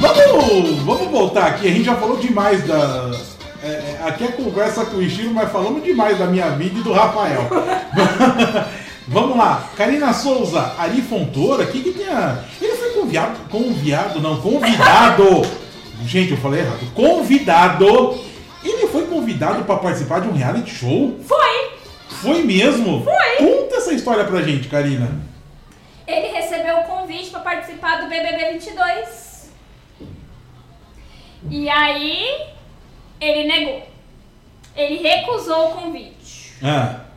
[0.00, 3.10] Vamos, vamos voltar aqui, a gente já falou demais da.
[3.64, 6.82] é, é, aqui é conversa com o Ishiro, mas falamos demais da minha vida e
[6.84, 7.48] do Rafael.
[9.08, 12.44] vamos lá, Karina Souza, Ari Fontoura, o que, que tem a.
[12.60, 15.42] Ele foi conviado, conviado, não, convidado.
[16.04, 16.92] Gente, eu falei errado.
[16.94, 18.20] Convidado.
[18.64, 21.18] Ele foi convidado para participar de um reality show?
[21.26, 21.70] Foi.
[22.08, 23.04] Foi mesmo?
[23.04, 23.36] Foi.
[23.38, 25.20] Conta essa história pra gente, Karina.
[26.06, 29.50] Ele recebeu o convite para participar do BBB 22.
[31.50, 32.46] E aí,
[33.20, 33.86] ele negou.
[34.74, 36.54] Ele recusou o convite.
[36.62, 37.07] Ah.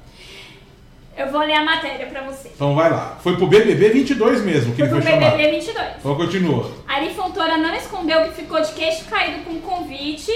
[1.18, 2.50] Eu vou ler a matéria pra você.
[2.56, 3.18] Então vai lá.
[3.22, 5.38] Foi pro BBB 22 mesmo que Foi ele pro foi chamado.
[5.38, 5.88] BBB 22.
[6.00, 6.72] Então continua.
[6.88, 10.32] Ari Fontoura não escondeu que ficou de queixo caído com o convite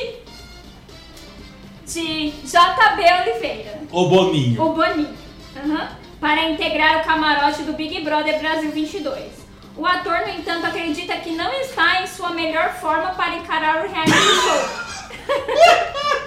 [1.86, 4.61] de JB Oliveira, O Boninho.
[4.61, 5.15] o Boninho,
[5.55, 5.88] aham,
[6.19, 9.45] para integrar o camarote do Big Brother Brasil 22.
[9.78, 13.89] O ator, no entanto, acredita que não está em sua melhor forma para encarar o
[13.89, 14.86] reality show.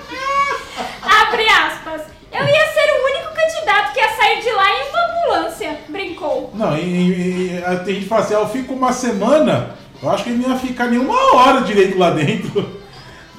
[1.03, 2.03] Abre aspas.
[2.31, 6.48] Eu ia ser o único candidato que ia sair de lá em uma ambulância, brincou.
[6.59, 10.25] Não, e, e, e a gente fala assim, ah, eu fico uma semana, eu acho
[10.25, 12.77] que ele não ia ficar nenhuma hora direito lá dentro.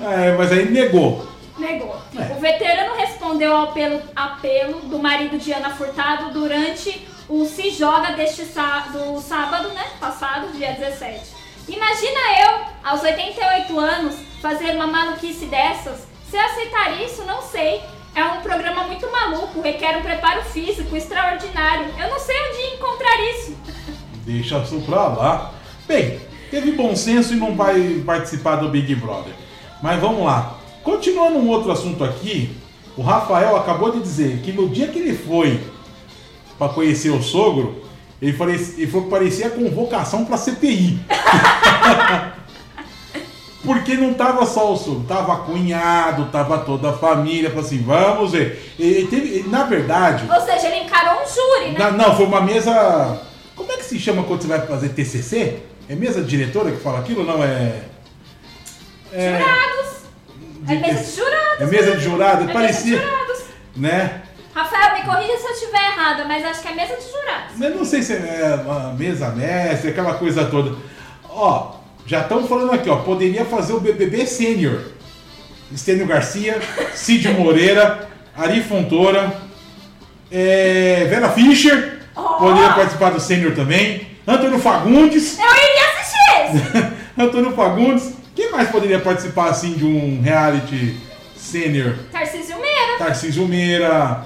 [0.02, 1.28] É, mas aí negou.
[1.58, 1.94] Negou.
[2.18, 2.34] É.
[2.34, 8.14] O veterano respondeu ao apelo, apelo do marido de Ana Furtado durante o Se Joga
[8.14, 9.84] deste sá- do sábado, né?
[10.00, 11.20] Passado, dia 17.
[11.68, 16.08] Imagina eu, aos 88 anos, fazer uma maluquice dessas?
[16.30, 17.82] Se eu aceitar isso, não sei.
[18.16, 21.88] É um programa muito maluco, requer um preparo físico extraordinário.
[21.98, 23.56] Eu não sei onde encontrar isso.
[24.26, 25.54] Deixa isso pra lá.
[25.88, 26.20] Bem,
[26.52, 29.34] teve bom senso e não vai participar do Big Brother.
[29.82, 30.58] Mas vamos lá.
[30.84, 32.56] Continuando um outro assunto aqui,
[32.98, 35.60] o Rafael acabou de dizer que no dia que ele foi
[36.58, 37.84] para conhecer o sogro,
[38.22, 38.56] ele, falou
[39.06, 41.00] que parecia convocação para CPI.
[43.70, 48.32] Porque não tava só o sogro, tava cunhado, tava toda a família, falou assim, vamos
[48.32, 48.74] ver.
[48.80, 51.78] Ele teve, na verdade, Ou seja, ele encarou um júri, né?
[51.78, 53.22] na- não, foi uma mesa.
[53.56, 55.60] Como é que se chama quando você vai fazer TCC?
[55.88, 57.24] É mesa de diretora que fala aquilo?
[57.24, 57.84] Não, é.
[59.14, 60.00] é Jurados.
[60.68, 61.62] É mesa de jurados.
[61.62, 62.42] É mesa de jurado?
[62.42, 62.98] É mesa parecia.
[62.98, 63.40] de jurados.
[63.76, 64.22] Né?
[64.56, 67.62] Rafael, me corrija se eu estiver errada, mas acho que é mesa de jurados.
[67.62, 70.76] Eu não sei se é uma mesa mestre, aquela coisa toda.
[71.30, 71.78] Ó,
[72.10, 72.96] já estão falando aqui, ó.
[72.96, 74.82] Poderia fazer o BBB Sênior.
[75.72, 76.60] Estênio Garcia,
[76.96, 79.32] Cid Moreira, Ari Fontoura,
[80.32, 82.00] é, Vera Fischer.
[82.16, 82.40] Ó.
[82.40, 84.08] Poderia participar do Sênior também.
[84.28, 85.38] Antônio Fagundes.
[85.38, 86.94] Eu iria assistir esse.
[87.22, 88.16] Antônio Fagundes.
[88.36, 90.98] Quem mais poderia participar assim de um reality
[91.36, 91.94] sênior?
[92.12, 92.98] Tarcísio Meira.
[92.98, 94.24] Tarcísio Meira.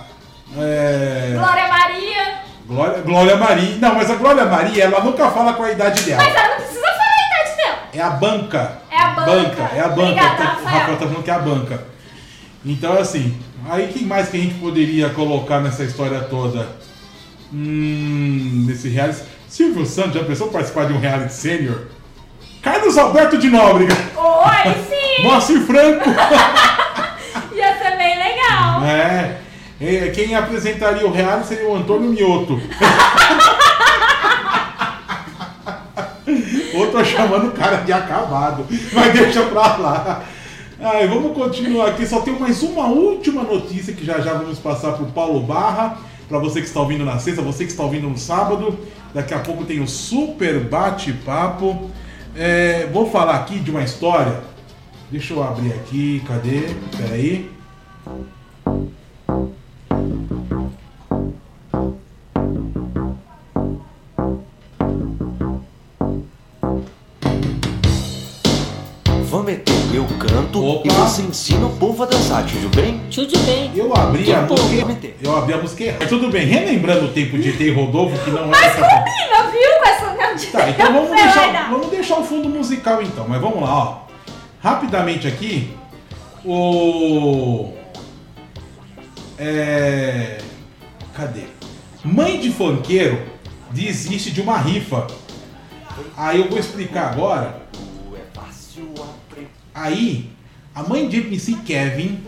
[0.57, 1.33] É...
[1.33, 2.43] Glória Maria.
[2.65, 3.75] Glória, Glória Maria.
[3.81, 6.23] Não, mas a Glória Maria, ela nunca fala com a idade dela.
[6.23, 6.92] Mas ela não precisa
[7.93, 8.81] É a banca.
[8.89, 9.61] É a banca.
[9.75, 10.01] é a banca.
[10.01, 10.97] Obrigada, o Rafael.
[10.97, 11.83] Tá falando que é a banca.
[12.65, 13.37] Então, assim,
[13.69, 16.67] aí quem mais que a gente poderia colocar nessa história toda?
[17.53, 19.21] Hum, desse reality.
[19.47, 21.83] Silvio Santos já pensou participar de um reality sênior?
[22.63, 25.23] Carlos Alberto de Nóbrega, Oi, sim!
[25.23, 26.09] Moacir Franco.
[27.53, 28.83] Ia ser bem legal.
[28.85, 29.37] É.
[29.81, 32.59] É, Quem apresentaria o reality seria o Antônio Mioto.
[36.73, 38.65] Ou tô chamando o cara de acabado.
[38.91, 40.23] Mas deixa pra lá.
[40.79, 42.05] Ai, vamos continuar aqui.
[42.05, 45.97] Só tem mais uma última notícia que já já vamos passar pro Paulo Barra.
[46.27, 48.77] Pra você que está ouvindo na sexta, você que está ouvindo no sábado.
[49.13, 51.89] Daqui a pouco tem o super bate-papo.
[52.35, 54.41] É, vou falar aqui de uma história.
[55.11, 56.23] Deixa eu abrir aqui.
[56.27, 56.75] Cadê?
[56.97, 57.51] Peraí.
[58.05, 58.42] Vamos
[71.13, 72.99] e você ensina o povo a dançar, tudo bem?
[73.13, 73.71] Tudo bem.
[73.75, 74.85] Eu abri a música.
[74.85, 75.13] bem.
[75.21, 75.99] Eu abri a música errada.
[75.99, 78.89] Mas tudo bem, relembrando o tempo de ET e Rodolfo, que não Mas era.
[78.89, 79.79] combina, viu?
[79.79, 83.61] Com essa minha Tá, então vamos deixar, vamos deixar o fundo musical então, mas vamos
[83.61, 83.97] lá, ó.
[84.59, 85.71] Rapidamente aqui,
[86.43, 87.73] o.
[89.37, 90.39] É.
[91.13, 91.43] Cadê?
[92.03, 93.21] Mãe de funkeiro
[93.69, 95.05] desiste de uma rifa.
[96.17, 97.61] Aí eu vou explicar agora.
[98.15, 99.43] É.
[99.75, 100.32] Aí,
[100.75, 102.19] a mãe de MC Kevin,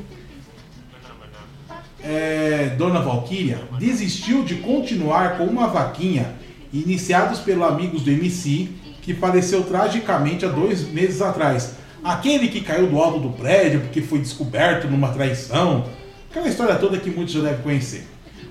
[2.03, 6.35] é, Dona Valkyria, desistiu de continuar com uma vaquinha
[6.71, 8.69] iniciados pelos amigos do MC,
[9.01, 11.75] que faleceu tragicamente há dois meses atrás.
[12.03, 15.85] Aquele que caiu do alto do prédio porque foi descoberto numa traição.
[16.29, 18.05] Aquela história toda que muitos já devem conhecer.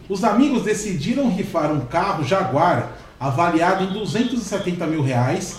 [0.08, 5.58] Os amigos decidiram rifar um carro Jaguar avaliado em 270 mil reais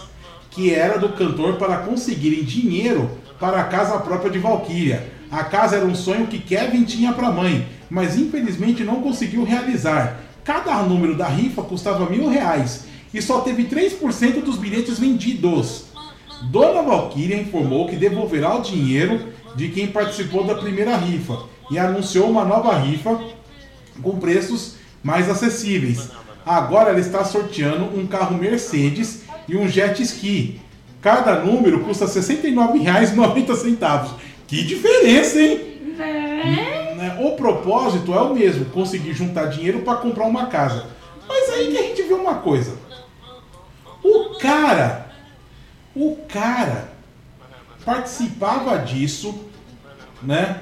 [0.51, 5.11] que era do cantor para conseguirem dinheiro para a casa própria de Valkyria.
[5.31, 9.43] A casa era um sonho que Kevin tinha para a mãe, mas infelizmente não conseguiu
[9.43, 10.19] realizar.
[10.43, 15.86] Cada número da rifa custava mil reais e só teve 3% dos bilhetes vendidos.
[16.43, 22.29] Dona Valkyria informou que devolverá o dinheiro de quem participou da primeira rifa e anunciou
[22.29, 23.19] uma nova rifa
[24.01, 26.09] com preços mais acessíveis.
[26.45, 30.61] Agora ela está sorteando um carro Mercedes e um jet ski.
[31.06, 34.08] Cada número custa R$ 69,90.
[34.47, 35.60] Que diferença, hein?
[36.97, 37.20] Né?
[37.22, 40.88] O propósito é o mesmo, conseguir juntar dinheiro para comprar uma casa.
[41.28, 42.76] Mas aí que a gente vê uma coisa.
[44.03, 45.12] O cara,
[45.95, 46.89] o cara
[47.86, 49.45] participava disso,
[50.24, 50.60] né?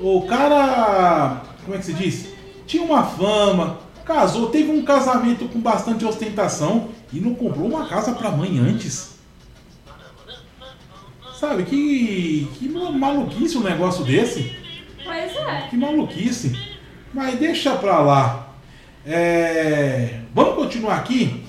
[0.00, 2.26] O cara, como é que se diz?
[2.66, 8.10] Tinha uma fama, casou, teve um casamento com bastante ostentação e não comprou uma casa
[8.10, 9.14] pra mãe antes.
[11.38, 14.56] Sabe, que, que maluquice um negócio desse.
[15.04, 15.66] Pois é.
[15.68, 16.52] Que maluquice.
[17.12, 18.48] Mas deixa pra lá.
[19.04, 21.44] É, Vamos continuar aqui?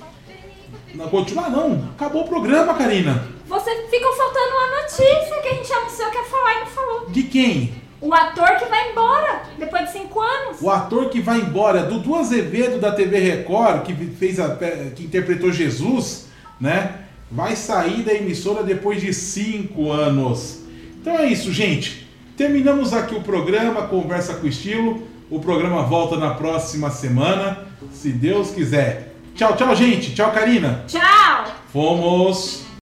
[0.93, 1.89] Não, continuar não.
[1.95, 3.27] Acabou o programa, Karina.
[3.47, 7.09] Você ficou faltando uma notícia que a gente anunciou que ia falar e não falou.
[7.09, 7.73] De quem?
[7.99, 10.61] O ator que vai embora depois de cinco anos.
[10.61, 14.55] O ator que vai embora, Dudu Azevedo da TV Record, que fez a,
[14.95, 16.27] que interpretou Jesus,
[16.61, 17.06] né?
[17.29, 20.63] Vai sair da emissora depois de cinco anos.
[21.01, 22.07] Então é isso, gente.
[22.35, 25.07] Terminamos aqui o programa Conversa com Estilo.
[25.29, 29.13] O programa volta na próxima semana, se Deus quiser.
[29.35, 30.15] Tchau, tchau, gente.
[30.15, 30.85] Tchau, Karina.
[30.87, 31.53] Tchau!
[31.71, 32.66] Fomos.